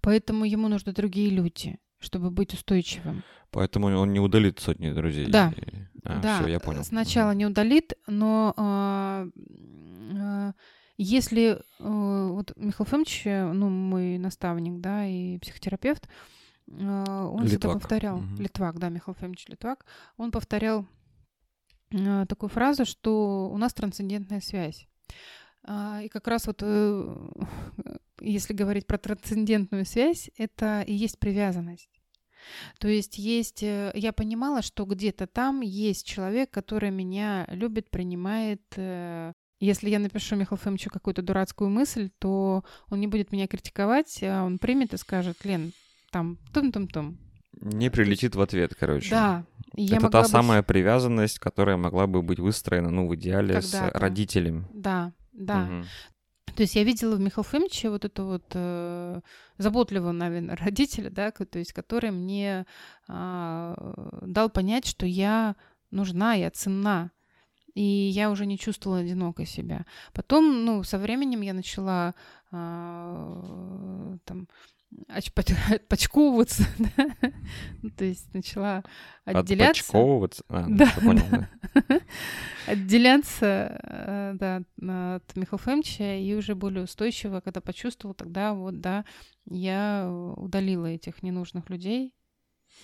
Поэтому 0.00 0.44
ему 0.44 0.68
нужны 0.68 0.92
другие 0.92 1.30
люди, 1.30 1.78
чтобы 1.98 2.30
быть 2.30 2.54
устойчивым. 2.54 3.22
Поэтому 3.50 3.88
он 3.88 4.12
не 4.12 4.20
удалит 4.20 4.60
сотни 4.60 4.90
друзей. 4.90 5.26
Да. 5.26 5.52
А, 6.04 6.20
да. 6.20 6.38
Все, 6.40 6.48
я 6.48 6.60
понял. 6.60 6.84
Сначала 6.84 7.32
не 7.32 7.46
удалит, 7.46 7.94
но 8.06 8.54
а, 8.56 9.26
а, 10.14 10.52
если 10.96 11.60
а, 11.78 12.28
вот 12.28 12.52
Михаил 12.56 12.86
Фомич, 12.86 13.22
ну, 13.24 13.68
мой 13.68 14.18
наставник, 14.18 14.80
да, 14.80 15.06
и 15.06 15.38
психотерапевт, 15.38 16.08
а, 16.70 17.26
он 17.26 17.44
Литвак. 17.44 17.48
всегда 17.48 17.72
повторял, 17.72 18.16
угу. 18.18 18.42
Литвак, 18.42 18.78
да, 18.78 18.88
Михаил 18.90 19.14
Фомич 19.14 19.46
Литвак, 19.48 19.86
он 20.16 20.30
повторял 20.30 20.86
такую 22.28 22.50
фразу, 22.50 22.84
что 22.84 23.48
у 23.50 23.56
нас 23.56 23.74
трансцендентная 23.74 24.40
связь. 24.40 24.86
А, 25.64 26.00
и 26.02 26.08
как 26.08 26.26
раз 26.28 26.46
вот, 26.46 26.62
э, 26.62 27.16
если 28.20 28.54
говорить 28.54 28.86
про 28.86 28.98
трансцендентную 28.98 29.84
связь, 29.84 30.30
это 30.36 30.82
и 30.82 30.94
есть 30.94 31.18
привязанность. 31.18 31.90
То 32.78 32.88
есть 32.88 33.18
есть, 33.18 33.62
э, 33.62 33.92
я 33.94 34.12
понимала, 34.12 34.62
что 34.62 34.84
где-то 34.84 35.26
там 35.26 35.60
есть 35.60 36.06
человек, 36.06 36.50
который 36.50 36.90
меня 36.90 37.46
любит, 37.50 37.90
принимает. 37.90 38.62
Э. 38.76 39.32
Если 39.60 39.90
я 39.90 39.98
напишу 39.98 40.36
Михаилу 40.36 40.56
Фомичу 40.56 40.88
какую-то 40.88 41.20
дурацкую 41.20 41.68
мысль, 41.68 42.10
то 42.18 42.64
он 42.88 43.00
не 43.00 43.08
будет 43.08 43.32
меня 43.32 43.48
критиковать, 43.48 44.22
а 44.22 44.44
он 44.44 44.58
примет 44.58 44.94
и 44.94 44.96
скажет, 44.96 45.44
Лен, 45.44 45.72
там, 46.12 46.38
тум-тум-тум, 46.54 47.18
не 47.60 47.90
прилетит 47.90 48.34
в 48.34 48.40
ответ, 48.40 48.74
короче. 48.78 49.10
Да. 49.10 49.44
Я 49.74 49.96
Это 49.96 50.08
та 50.08 50.22
быть... 50.22 50.30
самая 50.30 50.62
привязанность, 50.62 51.38
которая 51.38 51.76
могла 51.76 52.06
бы 52.06 52.22
быть 52.22 52.40
выстроена, 52.40 52.90
ну, 52.90 53.06
в 53.06 53.14
идеале 53.14 53.54
Когда-то. 53.54 53.68
с 53.68 54.00
родителем. 54.00 54.66
Да, 54.72 55.12
да. 55.32 55.64
Угу. 55.64 55.84
То 56.56 56.62
есть 56.62 56.74
я 56.74 56.82
видела 56.82 57.14
в 57.14 57.20
Михаиле 57.20 57.48
Фомиче 57.48 57.88
вот 57.88 58.04
это 58.04 58.24
вот 58.24 58.44
э, 58.54 59.20
заботливого, 59.58 60.10
наверное, 60.10 60.56
родителя, 60.60 61.10
да, 61.10 61.30
то 61.30 61.58
есть 61.58 61.72
который 61.72 62.10
мне 62.10 62.66
э, 63.08 63.74
дал 64.22 64.50
понять, 64.50 64.86
что 64.86 65.06
я 65.06 65.54
нужна, 65.92 66.34
я 66.34 66.50
ценна, 66.50 67.12
и 67.74 67.82
я 67.82 68.30
уже 68.30 68.44
не 68.44 68.58
чувствовала 68.58 69.00
одинокой 69.00 69.46
себя. 69.46 69.86
Потом, 70.12 70.64
ну, 70.64 70.82
со 70.82 70.98
временем 70.98 71.42
я 71.42 71.52
начала 71.52 72.16
э, 72.50 74.16
там 74.24 74.48
отпочковываться, 75.08 76.64
да? 76.78 77.14
Ну, 77.82 77.90
то 77.90 78.04
есть 78.04 78.32
начала 78.34 78.82
отделяться. 79.24 79.82
Отпочковываться? 79.82 80.44
А, 80.48 80.66
ну, 80.66 80.76
да, 80.76 80.92
понял, 81.02 81.24
да. 81.30 81.48
Отделяться, 82.66 83.80
э, 83.82 84.34
да, 84.34 84.56
от 85.16 85.36
Михаила 85.36 85.58
Фомича 85.58 86.16
и 86.16 86.34
уже 86.34 86.54
более 86.54 86.84
устойчиво, 86.84 87.40
когда 87.40 87.60
почувствовала, 87.60 88.14
тогда 88.14 88.54
вот, 88.54 88.80
да, 88.80 89.04
я 89.46 90.08
удалила 90.36 90.86
этих 90.86 91.22
ненужных 91.22 91.70
людей, 91.70 92.14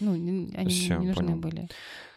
ну, 0.01 0.13
они 0.13 0.69
Всё, 0.69 0.99
не 0.99 1.09
нужны 1.09 1.27
понял. 1.27 1.41
были. 1.41 1.69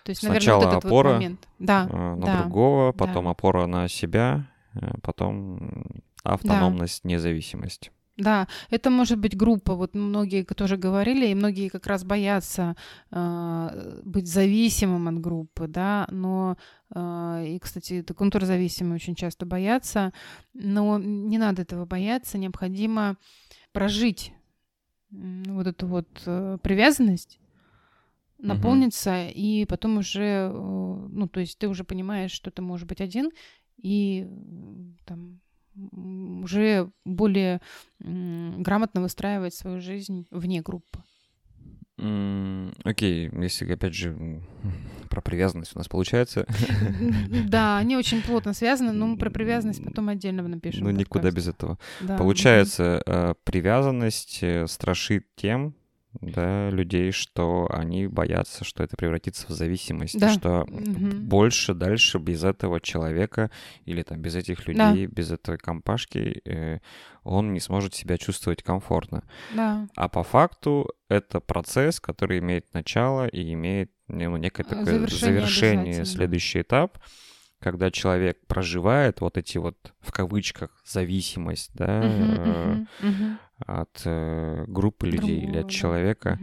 То 0.03 0.11
есть, 0.11 0.21
Сначала 0.21 0.61
наверное, 0.61 0.75
вот 0.75 0.77
этот 0.77 0.85
опора 0.85 1.07
вот 1.09 1.13
момент. 1.15 1.47
Да, 1.59 1.87
э, 1.89 2.15
на 2.15 2.25
да, 2.25 2.41
другого, 2.41 2.91
потом 2.93 3.25
да. 3.25 3.31
опора 3.31 3.65
на 3.67 3.87
себя, 3.87 4.47
э, 4.73 4.93
потом 5.01 6.01
автономность, 6.23 7.01
да. 7.03 7.09
независимость. 7.09 7.91
Да, 8.17 8.47
это 8.71 8.89
может 8.89 9.19
быть 9.19 9.37
группа. 9.37 9.75
Вот 9.75 9.93
многие 9.93 10.43
тоже 10.43 10.75
говорили, 10.75 11.27
и 11.27 11.35
многие 11.35 11.69
как 11.69 11.85
раз 11.85 12.03
боятся 12.03 12.75
э, 13.11 14.01
быть 14.03 14.27
зависимым 14.27 15.07
от 15.07 15.21
группы, 15.21 15.67
да. 15.67 16.07
Но 16.09 16.57
э, 16.95 17.45
и, 17.47 17.59
кстати, 17.59 17.99
это 17.99 18.15
контрзависимые 18.15 18.95
очень 18.95 19.13
часто 19.13 19.45
боятся, 19.45 20.13
но 20.55 20.97
не 20.97 21.37
надо 21.37 21.61
этого 21.61 21.85
бояться. 21.85 22.39
Необходимо 22.39 23.17
прожить 23.71 24.33
вот 25.11 25.67
эту 25.67 25.85
вот 25.85 26.07
э, 26.25 26.57
привязанность 26.63 27.39
наполниться, 28.39 29.11
угу. 29.11 29.31
и 29.35 29.65
потом 29.65 29.97
уже, 29.97 30.49
э, 30.51 30.51
ну, 30.51 31.27
то 31.27 31.39
есть 31.39 31.59
ты 31.59 31.67
уже 31.67 31.83
понимаешь, 31.83 32.31
что 32.31 32.49
ты 32.49 32.63
можешь 32.63 32.87
быть 32.87 33.01
один, 33.01 33.29
и 33.77 34.27
там 35.05 35.39
уже 36.43 36.89
более 37.05 37.61
грамотно 37.99 39.01
выстраивать 39.01 39.53
свою 39.53 39.79
жизнь 39.81 40.27
вне 40.31 40.61
группы. 40.61 40.99
Окей, 41.97 43.27
okay. 43.27 43.43
если 43.43 43.73
опять 43.73 43.95
же 43.95 44.15
про 45.09 45.19
привязанность 45.19 45.75
у 45.75 45.79
нас 45.79 45.87
получается. 45.87 46.45
Да, 47.47 47.77
они 47.77 47.97
очень 47.97 48.21
плотно 48.21 48.53
связаны, 48.53 48.91
но 48.91 49.07
мы 49.07 49.17
про 49.17 49.29
привязанность 49.31 49.83
потом 49.83 50.09
отдельно 50.09 50.47
напишем. 50.47 50.83
Ну, 50.83 50.91
никуда 50.91 51.31
без 51.31 51.47
этого. 51.47 51.79
Получается, 52.17 53.01
э, 53.05 53.33
привязанность 53.43 54.39
э, 54.41 54.67
страшит 54.67 55.25
тем, 55.35 55.73
да, 56.21 56.69
людей, 56.69 57.11
что 57.11 57.67
они 57.69 58.07
боятся, 58.07 58.63
что 58.63 58.83
это 58.83 58.95
превратится 58.97 59.47
в 59.47 59.51
зависимость, 59.51 60.19
да. 60.19 60.31
что 60.31 60.63
угу. 60.63 61.17
больше 61.17 61.73
дальше 61.73 62.17
без 62.17 62.43
этого 62.43 62.79
человека 62.81 63.51
или 63.85 64.01
там 64.01 64.21
без 64.21 64.35
этих 64.35 64.67
людей, 64.67 65.07
да. 65.07 65.13
без 65.13 65.31
этой 65.31 65.57
компашки 65.57 66.41
э, 66.45 66.79
он 67.23 67.53
не 67.53 67.59
сможет 67.59 67.93
себя 67.93 68.17
чувствовать 68.17 68.63
комфортно. 68.63 69.23
Да. 69.53 69.87
А 69.95 70.09
по 70.09 70.23
факту 70.23 70.89
это 71.09 71.39
процесс, 71.39 71.99
который 71.99 72.39
имеет 72.39 72.73
начало 72.73 73.27
и 73.27 73.53
имеет 73.53 73.91
ну, 74.07 74.37
некое 74.37 74.63
такое 74.63 74.85
завершение, 74.85 75.39
завершение 75.39 76.05
следующий 76.05 76.61
этап 76.61 76.97
когда 77.59 77.91
человек 77.91 78.45
проживает 78.47 79.21
вот 79.21 79.37
эти 79.37 79.57
вот 79.57 79.93
в 79.99 80.11
кавычках 80.11 80.81
зависимость, 80.85 81.71
да, 81.73 82.01
uh-huh, 82.03 82.37
uh-huh, 82.37 82.87
uh-huh 83.01 83.37
от 83.65 84.01
э, 84.05 84.65
группы 84.67 85.07
людей 85.07 85.37
Другого, 85.37 85.51
или 85.51 85.65
от 85.65 85.71
человека, 85.71 86.39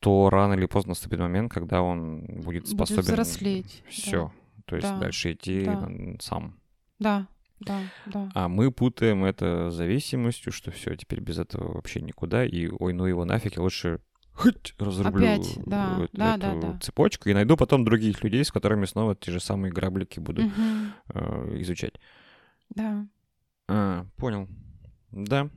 то 0.00 0.30
рано 0.30 0.54
или 0.54 0.66
поздно 0.66 0.90
наступит 0.90 1.18
момент, 1.18 1.52
когда 1.52 1.82
он 1.82 2.24
будет 2.42 2.66
способен... 2.66 3.02
Будет 3.02 3.12
взрослеть. 3.12 3.82
Все. 3.88 4.32
Да. 4.56 4.62
То 4.66 4.76
есть 4.76 4.88
да. 4.88 4.98
дальше 4.98 5.32
идти 5.32 5.64
да. 5.64 5.88
сам. 6.20 6.58
Да, 6.98 7.26
да, 7.60 7.80
да. 8.06 8.30
А 8.34 8.48
мы 8.48 8.70
путаем 8.70 9.24
это 9.24 9.70
зависимостью, 9.70 10.52
что 10.52 10.70
все, 10.70 10.96
теперь 10.96 11.20
без 11.20 11.38
этого 11.38 11.74
вообще 11.74 12.00
никуда, 12.00 12.44
и 12.44 12.68
ой, 12.68 12.92
ну 12.92 13.06
его 13.06 13.24
нафиг, 13.24 13.56
я 13.56 13.62
лучше 13.62 14.00
хоть 14.36 14.74
разрублю 14.78 15.24
Опять, 15.24 15.58
да, 15.64 15.98
эту 16.02 16.16
да, 16.16 16.36
да, 16.36 16.54
да. 16.54 16.78
цепочку 16.80 17.28
и 17.28 17.34
найду 17.34 17.56
потом 17.56 17.84
других 17.84 18.22
людей, 18.22 18.44
с 18.44 18.52
которыми 18.52 18.84
снова 18.84 19.16
те 19.16 19.32
же 19.32 19.40
самые 19.40 19.72
граблики 19.72 20.20
буду 20.20 20.42
угу. 20.42 20.52
э, 21.14 21.56
изучать. 21.62 21.94
Да. 22.70 23.06
А, 23.68 24.06
понял. 24.16 24.48
Да. 25.10 25.48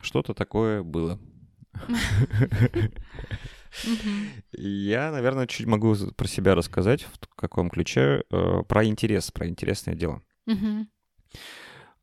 Что-то 0.00 0.34
такое 0.34 0.82
было. 0.82 1.18
Я, 4.52 5.10
наверное, 5.10 5.46
чуть 5.46 5.66
могу 5.66 5.94
про 6.14 6.28
себя 6.28 6.54
рассказать, 6.54 7.04
в 7.04 7.18
каком 7.34 7.70
ключе, 7.70 8.24
э, 8.30 8.62
про 8.68 8.84
интерес, 8.84 9.30
про 9.30 9.48
интересное 9.48 9.94
дело. 9.94 10.22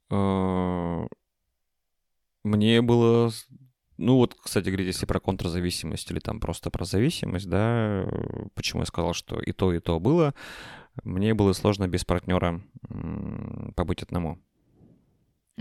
Э, 0.10 1.08
мне 2.44 2.82
было... 2.82 3.32
Ну 4.02 4.16
вот, 4.16 4.34
кстати, 4.34 4.70
говорить, 4.70 4.88
если 4.88 5.06
про 5.06 5.20
контрзависимость 5.20 6.10
или 6.10 6.20
там 6.20 6.40
просто 6.40 6.70
про 6.70 6.86
зависимость, 6.86 7.50
да, 7.50 8.08
почему 8.54 8.82
я 8.82 8.86
сказал, 8.86 9.14
что 9.14 9.42
и 9.42 9.52
то, 9.52 9.74
и 9.74 9.80
то 9.80 10.00
было, 10.00 10.34
мне 11.04 11.34
было 11.34 11.52
сложно 11.52 11.86
без 11.86 12.06
партнера 12.06 12.62
побыть 13.76 14.02
одному. 14.02 14.40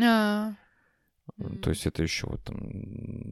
А, 0.00 0.52
то 1.62 1.70
есть 1.70 1.84
это 1.88 2.04
еще 2.04 2.28
вот 2.28 2.44
там 2.44 2.58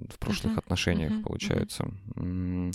в 0.08 0.18
прошлых 0.18 0.54
uh-huh. 0.54 0.58
отношениях 0.58 1.12
uh-huh. 1.12 1.22
получается. 1.22 1.88
Uh-huh. 2.16 2.72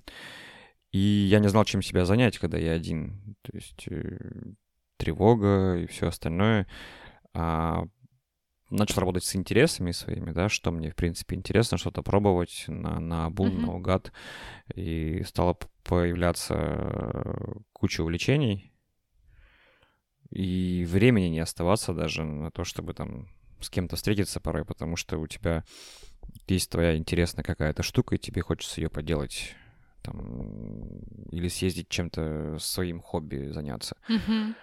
И 0.94 0.98
я 0.98 1.40
не 1.40 1.50
знал, 1.50 1.66
чем 1.66 1.82
себя 1.82 2.06
занять, 2.06 2.40
когда 2.40 2.58
я 2.58 2.72
один. 2.72 3.36
То 3.42 3.52
есть 3.54 3.88
э, 3.90 4.54
тревога 4.96 5.80
и 5.80 5.86
все 5.88 6.08
остальное. 6.08 6.66
А 7.34 7.84
начал 8.72 9.01
работать 9.01 9.24
с 9.24 9.36
интересами 9.36 9.91
своими, 9.91 10.32
да, 10.32 10.49
что 10.49 10.72
мне, 10.72 10.89
в 10.89 10.95
принципе, 10.95 11.36
интересно, 11.36 11.78
что-то 11.78 12.01
пробовать 12.01 12.65
на, 12.67 12.99
на 12.99 13.30
бум, 13.30 13.49
uh-huh. 13.49 13.65
наугад. 13.65 14.11
И 14.74 15.24
стало 15.26 15.57
появляться 15.84 17.63
куча 17.74 18.01
увлечений. 18.01 18.74
И 20.30 20.86
времени 20.89 21.26
не 21.26 21.39
оставаться 21.39 21.93
даже 21.93 22.24
на 22.24 22.51
то, 22.51 22.63
чтобы 22.63 22.93
там 22.93 23.28
с 23.59 23.69
кем-то 23.69 23.95
встретиться 23.95 24.39
порой, 24.39 24.65
потому 24.65 24.95
что 24.95 25.17
у 25.17 25.28
тебя 25.28 25.63
есть 26.47 26.69
твоя 26.69 26.95
интересная 26.97 27.43
какая-то 27.43 27.84
штука, 27.84 28.15
и 28.15 28.19
тебе 28.19 28.41
хочется 28.41 28.82
ее 28.82 28.89
поделать. 28.89 29.55
Там, 30.01 30.99
или 31.30 31.47
съездить 31.47 31.89
чем-то 31.89 32.57
своим 32.59 33.01
хобби 33.01 33.49
заняться. 33.51 33.97
Mm-hmm. 34.09 34.55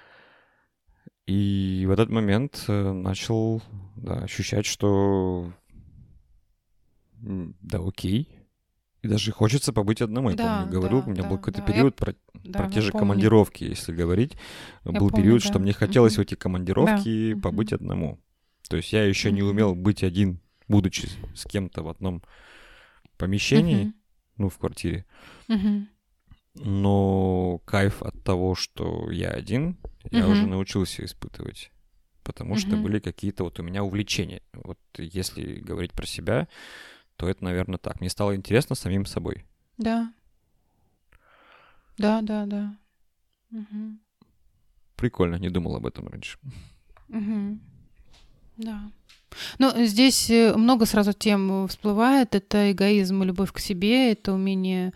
И 1.29 1.85
в 1.87 1.91
этот 1.91 2.09
момент 2.09 2.64
э, 2.68 2.93
начал 2.93 3.61
да, 3.97 4.20
ощущать, 4.20 4.64
что 4.64 5.53
да, 7.20 7.81
окей. 7.87 8.31
И 9.03 9.09
даже 9.09 9.31
хочется 9.31 9.74
побыть 9.74 10.01
одному. 10.01 10.31
Я 10.31 10.37
да, 10.37 10.57
помню, 10.61 10.72
говорил, 10.72 11.03
да, 11.03 11.07
у 11.07 11.11
меня 11.11 11.22
да, 11.24 11.29
был 11.29 11.37
какой-то 11.37 11.61
да. 11.61 11.66
период 11.66 12.01
я... 12.01 12.07
про, 12.07 12.14
да, 12.45 12.59
про 12.61 12.70
те 12.70 12.81
же 12.81 12.93
помню. 12.93 13.03
командировки, 13.03 13.64
если 13.64 13.93
говорить. 13.93 14.39
Я 14.87 14.93
был 14.93 15.11
помню, 15.11 15.16
период, 15.16 15.43
да. 15.43 15.49
что 15.51 15.59
мне 15.59 15.74
хотелось 15.74 16.14
mm-hmm. 16.14 16.16
в 16.16 16.20
эти 16.22 16.35
командировки 16.35 17.35
да. 17.35 17.41
побыть 17.43 17.72
mm-hmm. 17.72 17.74
одному. 17.74 18.20
То 18.70 18.79
есть 18.79 18.91
я 18.95 19.05
еще 19.05 19.31
не 19.31 19.43
умел 19.43 19.74
быть 19.74 20.03
один, 20.03 20.41
будучи 20.66 21.11
с 21.35 21.45
кем-то 21.45 21.83
в 21.83 21.89
одном 21.89 22.22
помещении, 23.18 23.89
uh-huh. 23.89 23.93
ну, 24.39 24.49
в 24.49 24.57
квартире. 24.57 25.05
Uh-huh. 25.49 25.85
Но 26.55 27.61
кайф 27.66 28.03
от 28.03 28.22
того, 28.24 28.55
что 28.55 29.11
я 29.11 29.29
один, 29.29 29.76
я 30.11 30.20
uh-huh. 30.20 30.30
уже 30.30 30.46
научился 30.46 31.04
испытывать. 31.04 31.70
Потому 32.22 32.54
uh-huh. 32.54 32.59
что 32.59 32.76
были 32.76 32.98
какие-то 32.98 33.44
вот 33.44 33.59
у 33.59 33.62
меня 33.62 33.84
увлечения. 33.84 34.42
Вот 34.52 34.78
если 34.96 35.61
говорить 35.61 35.92
про 35.92 36.06
себя, 36.06 36.48
то 37.16 37.28
это, 37.28 37.44
наверное, 37.44 37.78
так. 37.78 38.00
Мне 38.00 38.11
стало 38.11 38.36
интересно 38.36 38.76
самим 38.76 39.06
собой. 39.06 39.44
Да. 39.76 40.12
Да, 41.98 42.20
да, 42.22 42.46
да. 42.46 42.76
Угу. 43.50 43.98
Прикольно, 44.96 45.36
не 45.36 45.50
думал 45.50 45.76
об 45.76 45.86
этом 45.86 46.06
раньше. 46.09 46.38
Угу. 47.09 47.59
Да. 48.59 48.90
Ну, 49.59 49.84
здесь 49.84 50.30
э, 50.30 50.54
много 50.56 50.86
сразу 50.86 51.12
тем 51.12 51.66
всплывает. 51.68 52.34
Это 52.34 52.70
эгоизм 52.72 53.22
и 53.22 53.26
любовь 53.26 53.52
к 53.52 53.59
себе, 53.59 54.12
это 54.12 54.32
умение 54.32 54.88
э, 54.88 54.92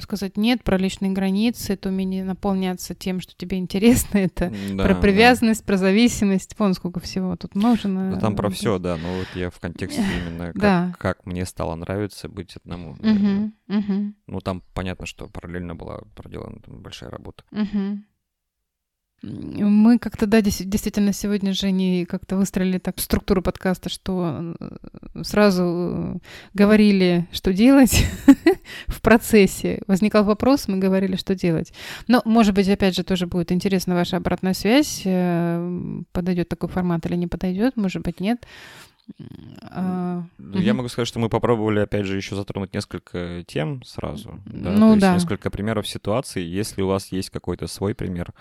сказать 0.00 0.36
нет, 0.36 0.64
про 0.64 0.76
личные 0.76 1.12
границы, 1.12 1.74
это 1.74 1.88
умение 1.88 2.24
наполняться 2.24 2.94
тем, 2.94 3.20
что 3.20 3.34
тебе 3.36 3.58
интересно, 3.58 4.18
это 4.18 4.52
да, 4.72 4.84
про 4.84 4.94
привязанность, 4.94 5.60
да. 5.60 5.66
про 5.66 5.76
зависимость, 5.76 6.58
вон 6.58 6.74
сколько 6.74 7.00
всего 7.00 7.36
тут 7.36 7.54
можно. 7.54 8.12
Да, 8.14 8.20
там 8.20 8.36
про 8.36 8.50
все, 8.50 8.78
да, 8.78 8.96
но 8.96 9.18
вот 9.18 9.28
я 9.34 9.50
в 9.50 9.58
контексте 9.60 10.02
именно 10.26 10.52
как, 10.52 10.58
да. 10.60 10.94
как 10.98 11.26
мне 11.26 11.46
стало 11.46 11.74
нравиться 11.76 12.28
быть 12.28 12.56
одному. 12.56 12.92
Угу, 12.92 13.52
угу. 13.68 14.14
Ну, 14.26 14.40
там 14.40 14.62
понятно, 14.74 15.06
что 15.06 15.28
параллельно 15.28 15.74
была 15.74 16.00
проделана 16.14 16.60
там 16.60 16.82
большая 16.82 17.10
работа. 17.10 17.44
Угу. 17.52 18.02
Мы 19.22 19.98
как-то, 19.98 20.26
да, 20.26 20.40
действительно 20.40 21.12
сегодня 21.12 21.52
же 21.52 21.72
не 21.72 22.04
как-то 22.04 22.36
выстроили 22.36 22.78
так 22.78 23.00
структуру 23.00 23.42
подкаста, 23.42 23.88
что 23.88 24.54
э, 24.60 25.22
сразу 25.22 25.62
э, 25.64 26.18
говорили, 26.54 27.26
что 27.32 27.52
делать 27.52 28.06
в 28.86 29.00
процессе. 29.00 29.82
Возникал 29.88 30.22
вопрос, 30.22 30.68
мы 30.68 30.78
говорили, 30.78 31.16
что 31.16 31.34
делать. 31.34 31.72
Но, 32.06 32.22
может 32.24 32.54
быть, 32.54 32.68
опять 32.68 32.94
же, 32.94 33.02
тоже 33.02 33.26
будет 33.26 33.50
интересна 33.50 33.96
ваша 33.96 34.18
обратная 34.18 34.54
связь. 34.54 35.02
Э, 35.04 36.00
подойдет 36.12 36.48
такой 36.48 36.68
формат 36.68 37.04
или 37.06 37.16
не 37.16 37.26
подойдет, 37.26 37.76
может 37.76 38.02
быть, 38.02 38.20
нет. 38.20 38.46
А, 39.62 40.22
ну, 40.38 40.60
я 40.60 40.74
могу 40.74 40.88
сказать, 40.88 41.08
что 41.08 41.18
мы 41.18 41.28
попробовали, 41.28 41.80
опять 41.80 42.06
же, 42.06 42.16
еще 42.16 42.36
затронуть 42.36 42.74
несколько 42.74 43.42
тем 43.46 43.82
сразу. 43.82 44.40
Да? 44.46 44.70
Ну, 44.70 44.94
То 44.94 45.00
да. 45.00 45.14
есть 45.14 45.24
несколько 45.24 45.50
примеров 45.50 45.88
ситуаций. 45.88 46.44
Если 46.44 46.82
у 46.82 46.88
вас 46.88 47.10
есть 47.10 47.30
какой-то 47.30 47.66
свой 47.66 47.94
пример, 47.94 48.32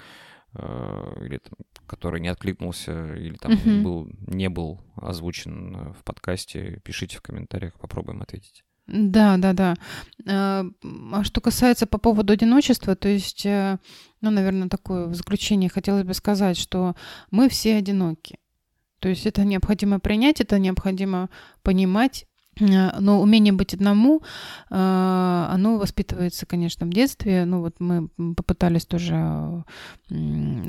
или 1.22 1.38
там, 1.38 1.54
который 1.88 2.20
не 2.22 2.28
откликнулся, 2.28 3.16
или 3.16 3.36
там 3.36 3.54
Мгм. 3.54 3.84
был, 3.84 4.10
не 4.28 4.50
был 4.50 4.80
озвучен 4.96 5.76
э, 5.76 5.94
в 5.94 6.04
подкасте, 6.04 6.82
пишите 6.84 7.18
в 7.18 7.22
комментариях, 7.22 7.74
попробуем 7.80 8.22
ответить. 8.22 8.64
Да, 8.88 9.38
да, 9.38 9.54
да. 9.54 9.76
А 10.28 10.66
а 11.12 11.24
что 11.24 11.42
касается 11.42 11.88
по 11.88 11.98
поводу 11.98 12.32
одиночества, 12.34 12.96
то 12.96 13.10
есть, 13.10 13.46
э, 13.46 13.80
ну, 14.22 14.32
наверное, 14.32 14.70
такое 14.70 15.08
в 15.08 15.16
заключение 15.16 15.70
хотелось 15.70 16.04
бы 16.04 16.14
сказать, 16.14 16.58
что 16.58 16.96
мы 17.32 17.50
все 17.50 17.76
одиноки. 17.76 18.40
То 19.00 19.10
есть 19.10 19.26
это 19.26 19.44
необходимо 19.44 20.00
принять, 20.00 20.42
это 20.42 20.58
необходимо 20.58 21.30
понимать. 21.64 22.27
Э, 22.60 23.00
Но 23.00 23.22
умение 23.22 23.54
быть 23.54 23.74
одному, 23.74 24.22
э, 24.70 25.48
оно 25.50 25.78
воспитывается, 25.78 26.46
конечно, 26.46 26.86
в 26.86 26.90
детстве. 26.90 27.46
Ну 27.46 27.62
вот 27.62 27.80
мы 27.80 28.10
попытались 28.36 28.86
тоже 28.86 29.64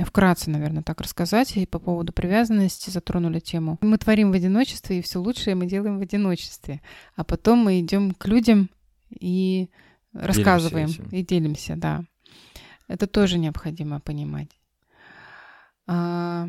вкратце, 0.05 0.51
наверное, 0.51 0.83
так 0.83 1.01
рассказать 1.01 1.57
и 1.57 1.67
по 1.67 1.79
поводу 1.79 2.13
привязанности 2.13 2.91
затронули 2.91 3.41
тему. 3.41 3.79
Мы 3.81 3.99
творим 3.99 4.31
в 4.31 4.35
одиночестве, 4.35 4.99
и 4.99 5.03
все 5.03 5.21
лучшее 5.21 5.55
мы 5.55 5.67
делаем 5.67 5.99
в 5.99 6.03
одиночестве. 6.03 6.81
А 7.17 7.25
потом 7.25 7.61
мы 7.61 7.81
идем 7.81 8.13
к 8.13 8.27
людям 8.27 8.71
и 9.11 9.69
рассказываем 10.13 10.89
этим. 10.89 11.09
и 11.11 11.23
делимся, 11.23 11.77
да. 11.77 12.05
Это 12.89 13.07
тоже 13.07 13.39
необходимо 13.39 14.01
понимать. 14.01 14.49
А, 15.87 16.49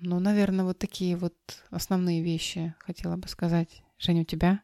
ну, 0.00 0.20
наверное, 0.20 0.64
вот 0.64 0.78
такие 0.78 1.16
вот 1.16 1.34
основные 1.70 2.22
вещи 2.22 2.74
хотела 2.78 3.16
бы 3.16 3.28
сказать. 3.28 3.83
Женя, 3.98 4.22
у 4.22 4.24
тебя? 4.24 4.60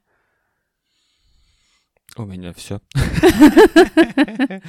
У 2.16 2.24
меня 2.24 2.52
все. 2.52 2.80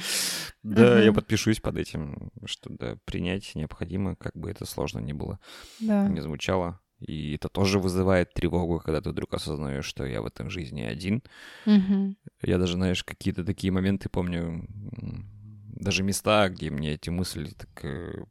Да, 0.62 1.00
я 1.02 1.12
подпишусь 1.12 1.58
под 1.58 1.76
этим, 1.76 2.30
что 2.44 2.70
да, 2.70 2.96
принять 3.04 3.52
необходимо, 3.56 4.14
как 4.14 4.32
бы 4.36 4.48
это 4.48 4.64
сложно 4.64 5.00
ни 5.00 5.12
было, 5.12 5.40
Да. 5.80 6.06
не 6.08 6.20
звучало. 6.20 6.78
И 7.00 7.34
это 7.34 7.48
тоже 7.48 7.80
вызывает 7.80 8.32
тревогу, 8.32 8.78
когда 8.78 9.00
ты 9.00 9.10
вдруг 9.10 9.34
осознаешь, 9.34 9.84
что 9.86 10.04
я 10.06 10.22
в 10.22 10.26
этом 10.26 10.50
жизни 10.50 10.82
один. 10.82 11.24
Я 11.66 12.58
даже, 12.58 12.74
знаешь, 12.74 13.02
какие-то 13.02 13.44
такие 13.44 13.72
моменты 13.72 14.08
помню, 14.08 14.64
даже 14.68 16.04
места, 16.04 16.48
где 16.48 16.70
мне 16.70 16.92
эти 16.92 17.10
мысли 17.10 17.50
так 17.58 17.84
э, 17.84 18.24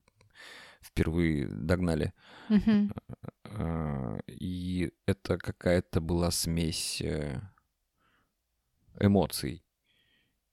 впервые 0.81 1.47
догнали. 1.47 2.13
А, 3.53 4.19
И 4.27 4.91
это 5.05 5.37
какая-то 5.37 6.01
была 6.01 6.31
смесь 6.31 7.01
э, 7.01 7.41
эмоций. 8.99 9.63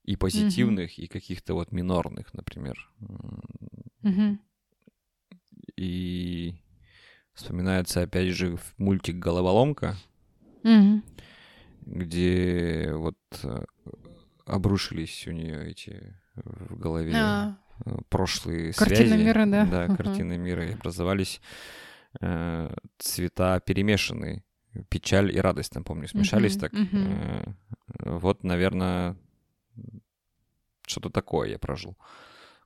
И 0.03 0.15
позитивных, 0.15 0.97
и 0.97 1.07
каких-то 1.07 1.53
вот 1.53 1.71
минорных, 1.71 2.33
например. 2.33 2.89
Мгм. 4.01 4.39
И 5.75 6.55
вспоминается, 7.33 8.01
опять 8.01 8.29
же, 8.29 8.57
мультик 8.77 9.15
«Головоломка», 9.17 9.95
Мгм. 10.63 11.03
где 11.81 12.91
вот 12.93 13.17
э, 13.43 13.65
обрушились 14.45 15.27
у 15.27 15.31
нее 15.31 15.69
эти 15.69 16.15
в 16.35 16.77
голове 16.77 17.15
А, 17.15 17.57
э, 17.85 17.97
прошлые 18.09 18.73
Картина 18.73 19.09
связи. 19.09 19.23
мира, 19.23 19.45
да. 19.45 19.65
Да, 19.65 19.83
Ага. 19.85 19.95
картины 19.95 20.37
мира. 20.37 20.67
И 20.67 20.73
образовались 20.73 21.39
э, 22.21 22.73
цвета 22.97 23.59
перемешанные. 23.59 24.43
Печаль 24.89 25.35
и 25.35 25.39
радость, 25.39 25.71
там, 25.73 25.83
помню, 25.83 26.07
смешались 26.07 26.55
Мгм, 26.55 26.61
так. 26.61 26.73
Э, 26.73 27.53
Вот, 28.19 28.43
наверное, 28.43 29.15
что-то 30.85 31.09
такое 31.09 31.49
я 31.49 31.59
прожил 31.59 31.97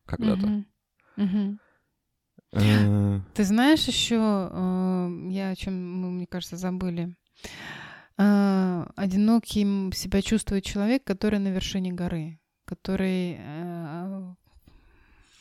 когда-то. 0.05 0.65
Мгм. 1.15 1.59
Э, 2.51 3.19
Ты 3.33 3.43
знаешь 3.43 3.87
еще, 3.87 4.15
я 4.15 5.49
о 5.49 5.55
чем 5.55 6.01
мы, 6.01 6.11
мне 6.11 6.27
кажется, 6.27 6.57
забыли. 6.57 7.15
Одиноким 8.15 9.91
себя 9.91 10.21
чувствует 10.21 10.63
человек, 10.63 11.03
который 11.03 11.39
на 11.39 11.47
вершине 11.47 11.93
горы, 11.93 12.39
который 12.65 13.37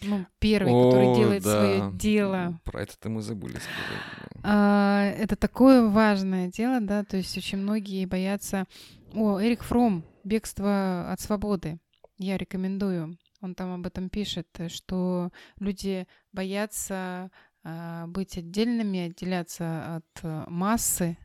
ну, 0.02 0.26
первый, 0.38 0.72
который 0.72 1.08
О, 1.08 1.14
делает 1.14 1.42
да. 1.42 1.50
свое 1.50 1.92
дело. 1.94 2.60
Про 2.64 2.82
это-то 2.82 3.08
мы 3.08 3.22
забыли 3.22 3.52
сказать. 3.52 4.02
А, 4.42 5.04
Это 5.18 5.36
такое 5.36 5.88
важное 5.88 6.48
дело, 6.48 6.80
да, 6.80 7.04
то 7.04 7.16
есть 7.16 7.36
очень 7.36 7.58
многие 7.58 8.06
боятся... 8.06 8.66
О, 9.14 9.40
Эрик 9.40 9.62
Фром 9.62 10.04
«Бегство 10.24 11.12
от 11.12 11.20
свободы». 11.20 11.78
Я 12.18 12.38
рекомендую. 12.38 13.18
Он 13.40 13.54
там 13.54 13.74
об 13.74 13.86
этом 13.86 14.08
пишет, 14.08 14.48
что 14.68 15.30
люди 15.58 16.06
боятся 16.32 17.30
а, 17.64 18.06
быть 18.06 18.38
отдельными, 18.38 19.00
отделяться 19.00 19.96
от 19.96 20.24
э, 20.24 20.44
массы. 20.48 21.16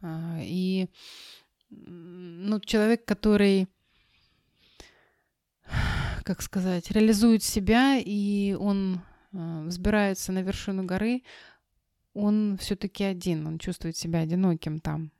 А, 0.00 0.38
И 0.40 0.88
ну, 1.70 2.60
человек, 2.60 3.04
который 3.04 3.68
как 6.24 6.42
сказать, 6.42 6.90
реализует 6.90 7.42
себя, 7.42 7.98
и 7.98 8.54
он 8.54 9.00
э, 9.32 9.64
взбирается 9.66 10.32
на 10.32 10.40
вершину 10.40 10.84
горы, 10.84 11.22
он 12.14 12.56
все-таки 12.58 13.04
один, 13.04 13.46
он 13.46 13.58
чувствует 13.58 13.96
себя 13.96 14.20
одиноким 14.20 14.80
там. 14.80 15.12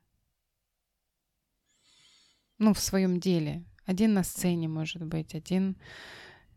Ну, 2.57 2.73
в 2.73 2.79
своем 2.79 3.19
деле. 3.19 3.65
Один 3.85 4.13
на 4.13 4.23
сцене, 4.23 4.67
может 4.67 5.03
быть, 5.03 5.35
один 5.35 5.77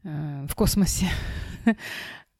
э, 0.05 0.47
в 0.49 0.55
космосе. 0.55 1.09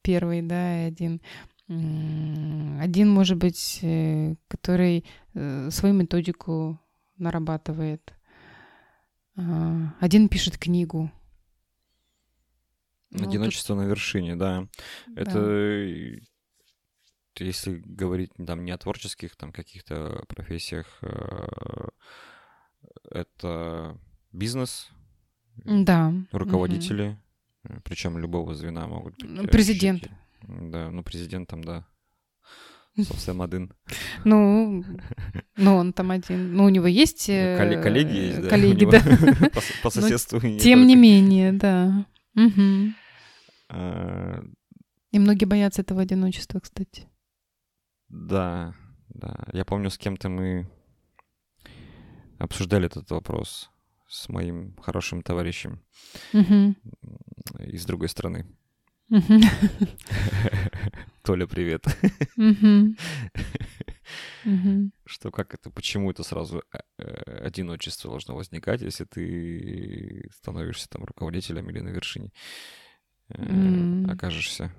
Первый, 0.03 0.43
да, 0.43 0.85
и 0.85 0.89
один. 0.89 1.21
Один, 1.67 3.11
может 3.11 3.37
быть, 3.37 3.81
э, 3.83 4.37
который 4.47 5.05
э, 5.35 5.71
свою 5.71 5.95
методику 5.95 6.81
нарабатывает. 7.19 8.15
Один 10.01 10.29
пишет 10.29 10.59
книгу. 10.59 11.13
Ну, 13.11 13.19
тут- 13.19 13.29
Одиночество 13.29 13.75
на 13.75 13.83
вершине, 13.87 14.37
да. 14.37 14.69
Это 15.17 15.33
да. 15.33 15.41
э, 15.41 16.19
если 17.41 17.79
говорить 17.79 18.33
там 18.47 18.65
не 18.65 18.73
о 18.73 18.79
творческих 18.79 19.37
там 19.37 19.53
каких-то 19.53 20.25
профессиях, 20.29 20.87
э, 21.03 21.89
это 23.11 23.99
бизнес, 24.33 24.89
Да. 25.65 26.13
руководители, 26.33 27.19
причем 27.85 28.19
любого 28.19 28.55
звена 28.55 28.87
могут 28.87 29.15
быть. 29.17 29.31
Ну, 29.31 29.45
э, 29.45 29.49
президент. 29.49 30.03
щеки. 30.03 30.15
Да, 30.47 30.91
ну 30.91 31.03
президент 31.03 31.49
там, 31.49 31.63
да. 31.65 31.87
Совсем 33.03 33.41
один. 33.43 33.73
Ну, 34.25 34.85
ну, 35.57 35.77
он 35.77 35.93
там 35.93 36.11
один. 36.11 36.55
Ну, 36.55 36.65
у 36.65 36.69
него 36.69 36.87
есть... 36.87 37.29
э, 37.29 37.57
Колле- 37.59 37.83
Коллеги 37.83 38.17
есть, 38.17 38.41
да. 38.41 38.47
у 38.47 38.51
Коллеги, 38.51 38.85
да. 38.85 39.51
По 39.83 39.91
соседству. 39.91 40.41
Тем 40.41 40.87
не 40.87 40.97
менее, 40.97 41.53
да. 41.53 42.07
Мгм. 42.39 42.95
А, 43.69 44.43
И 45.11 45.19
многие 45.19 45.45
боятся 45.47 45.83
этого 45.83 46.03
одиночества, 46.03 46.61
кстати. 46.61 47.09
Да, 48.09 48.75
да. 49.09 49.47
Я 49.53 49.65
помню, 49.65 49.91
с 49.91 49.99
кем-то 49.99 50.29
мы 50.29 50.71
обсуждали 52.39 52.87
этот 52.87 53.11
вопрос 53.11 53.71
с 54.09 54.29
моим 54.29 54.77
хорошим 54.77 55.23
товарищем 55.23 55.83
Мгм. 56.33 56.77
из 57.59 57.85
другой 57.85 58.09
страны. 58.09 58.47
Толя, 61.23 61.47
привет. 61.47 61.85
Что 65.05 65.31
как 65.31 65.55
это, 65.55 65.71
почему 65.71 66.11
это 66.11 66.23
сразу 66.23 66.63
э, 66.73 66.79
э, 66.99 67.47
одиночество 67.47 68.11
должно 68.11 68.35
возникать, 68.35 68.83
если 68.83 69.05
ты 69.05 70.29
становишься 70.35 70.89
там 70.89 71.05
руководителем 71.05 71.69
или 71.71 71.81
на 71.81 71.89
вершине 71.89 72.31
э, 73.31 74.05
окажешься? 74.09 74.73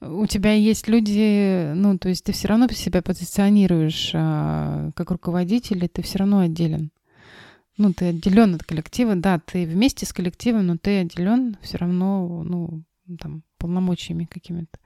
У 0.00 0.26
тебя 0.26 0.52
есть 0.52 0.88
люди, 0.88 1.72
ну, 1.74 1.98
то 1.98 2.08
есть 2.08 2.24
ты 2.24 2.32
все 2.32 2.48
равно 2.48 2.68
себя 2.68 3.02
позиционируешь 3.02 4.10
а, 4.14 4.90
как 4.94 5.10
руководитель, 5.10 5.84
и 5.84 5.88
ты 5.88 6.02
все 6.02 6.18
равно 6.18 6.40
отделен. 6.40 6.90
Ну, 7.78 7.92
ты 7.92 8.06
отделен 8.06 8.54
от 8.54 8.64
коллектива, 8.64 9.16
да, 9.16 9.38
ты 9.38 9.66
вместе 9.66 10.06
с 10.06 10.12
коллективом, 10.12 10.66
но 10.66 10.78
ты 10.78 11.00
отделен 11.00 11.56
все 11.62 11.78
равно, 11.78 12.42
ну, 12.44 12.84
там, 13.18 13.42
полномочиями 13.58 14.24
какими-то. 14.24 14.78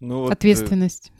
Ну, 0.00 0.20
вот, 0.22 0.30
э, 0.30 0.32
Ответственность. 0.32 1.12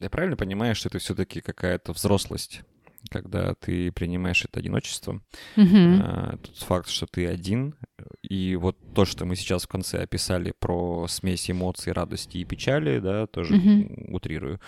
Я 0.00 0.10
правильно 0.10 0.36
понимаю, 0.36 0.74
что 0.74 0.88
это 0.88 0.98
все-таки 0.98 1.40
какая-то 1.40 1.92
взрослость? 1.92 2.62
когда 3.10 3.54
ты 3.54 3.92
принимаешь 3.92 4.44
это 4.44 4.58
одиночество, 4.58 5.22
Мгм. 5.54 6.00
а, 6.02 6.36
тот 6.42 6.56
факт, 6.56 6.88
что 6.88 7.06
ты 7.06 7.26
один, 7.28 7.76
и 8.22 8.56
вот 8.56 8.76
то, 8.92 9.04
что 9.04 9.24
мы 9.24 9.36
сейчас 9.36 9.64
в 9.64 9.68
конце 9.68 10.02
описали 10.02 10.52
про 10.58 11.06
смесь 11.08 11.48
эмоций, 11.48 11.92
радости 11.92 12.38
и 12.38 12.44
печали, 12.44 12.98
да, 12.98 13.28
тоже 13.28 13.54
м, 13.54 14.14
утрирую, 14.14 14.60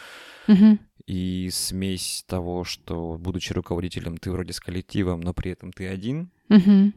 Мгм. 0.46 0.78
и 1.06 1.50
смесь 1.52 2.24
того, 2.28 2.62
что, 2.64 3.18
будучи 3.18 3.52
руководителем, 3.52 4.16
ты 4.16 4.30
вроде 4.30 4.52
с 4.52 4.60
коллективом, 4.60 5.20
но 5.20 5.34
при 5.34 5.50
этом 5.50 5.72
ты 5.72 5.88
один, 5.88 6.30
м, 6.48 6.94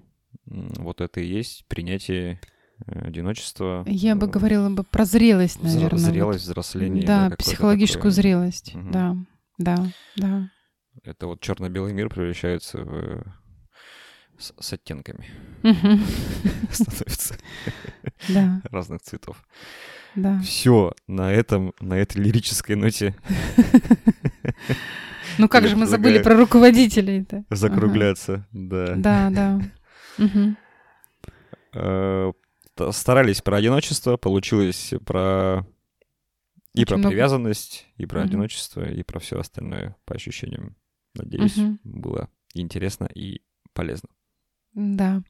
вот 0.78 1.02
это 1.02 1.20
и 1.20 1.26
есть 1.26 1.66
принятие 1.68 2.40
э, 2.88 3.08
одиночества. 3.08 3.84
Я 3.88 4.16
бы 4.16 4.28
э, 4.28 4.30
говорила 4.30 4.70
бы 4.70 4.84
про 4.84 5.06
зрелость, 5.06 5.62
наверное. 5.64 6.00
Зрелость, 6.00 6.44
взросление. 6.46 7.06
Да, 7.06 7.24
какое-то 7.30 7.44
психологическую 7.44 8.12
такое. 8.12 8.12
зрелость. 8.12 8.76
Мгм. 8.76 8.92
Да, 8.92 9.16
да, 9.58 9.86
да. 10.16 10.50
Это 11.04 11.28
вот 11.28 11.42
черно-белый 11.42 11.94
мир 11.94 12.10
превращается 12.10 12.80
в... 12.84 13.24
с, 14.38 14.54
с 14.60 14.74
оттенками 14.74 15.28
становится 16.72 17.36
Да, 18.30 18.62
разных 18.72 19.02
цветов. 19.02 19.44
да. 20.16 20.40
Все, 20.42 20.94
на 21.08 21.32
этом, 21.32 21.74
на 21.80 21.96
этой 21.96 22.22
лирической 22.22 22.76
ноте 22.76 23.16
Ну 25.40 25.50
как 25.50 25.68
же 25.68 25.76
мы 25.76 25.88
забыли 25.88 26.22
про 26.22 26.36
руководителей-то? 26.38 27.44
закругляться. 27.50 28.46
Да. 28.52 28.94
Да, 28.96 29.30
да. 29.32 29.62
Старались 32.92 33.42
про 33.42 33.58
одиночество, 33.58 34.18
получилось 34.18 34.94
про 35.06 35.66
и 36.74 36.80
Очень 36.82 36.88
про 36.88 36.98
много. 36.98 37.10
привязанность, 37.12 37.86
и 37.98 38.06
про 38.08 38.22
Мгм. 38.22 38.30
одиночество, 38.30 38.90
и 38.90 39.04
про 39.04 39.20
все 39.20 39.40
остальное, 39.40 39.96
по 40.06 40.16
ощущениям. 40.16 40.76
Надеюсь, 41.14 41.56
Мгм. 41.56 41.80
было 41.84 42.30
интересно 42.56 43.06
и 43.14 43.42
полезно. 43.74 44.10
Да. 44.74 45.22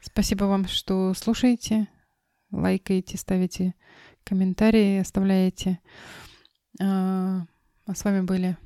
Спасибо 0.00 0.44
вам, 0.44 0.66
что 0.66 1.12
слушаете, 1.14 1.88
лайкаете, 2.50 3.18
ставите 3.18 3.74
комментарии, 4.24 4.98
оставляете. 4.98 5.78
А 6.80 7.42
а 7.86 7.94
с 7.94 8.04
вами 8.04 8.20
были 8.22 8.56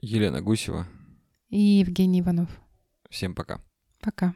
Елена 0.00 0.40
Гусева, 0.42 0.86
и 1.48 1.58
Евгений 1.60 2.20
Иванов. 2.20 2.48
всем 3.10 3.34
пока. 3.34 3.60
Пока. 4.00 4.34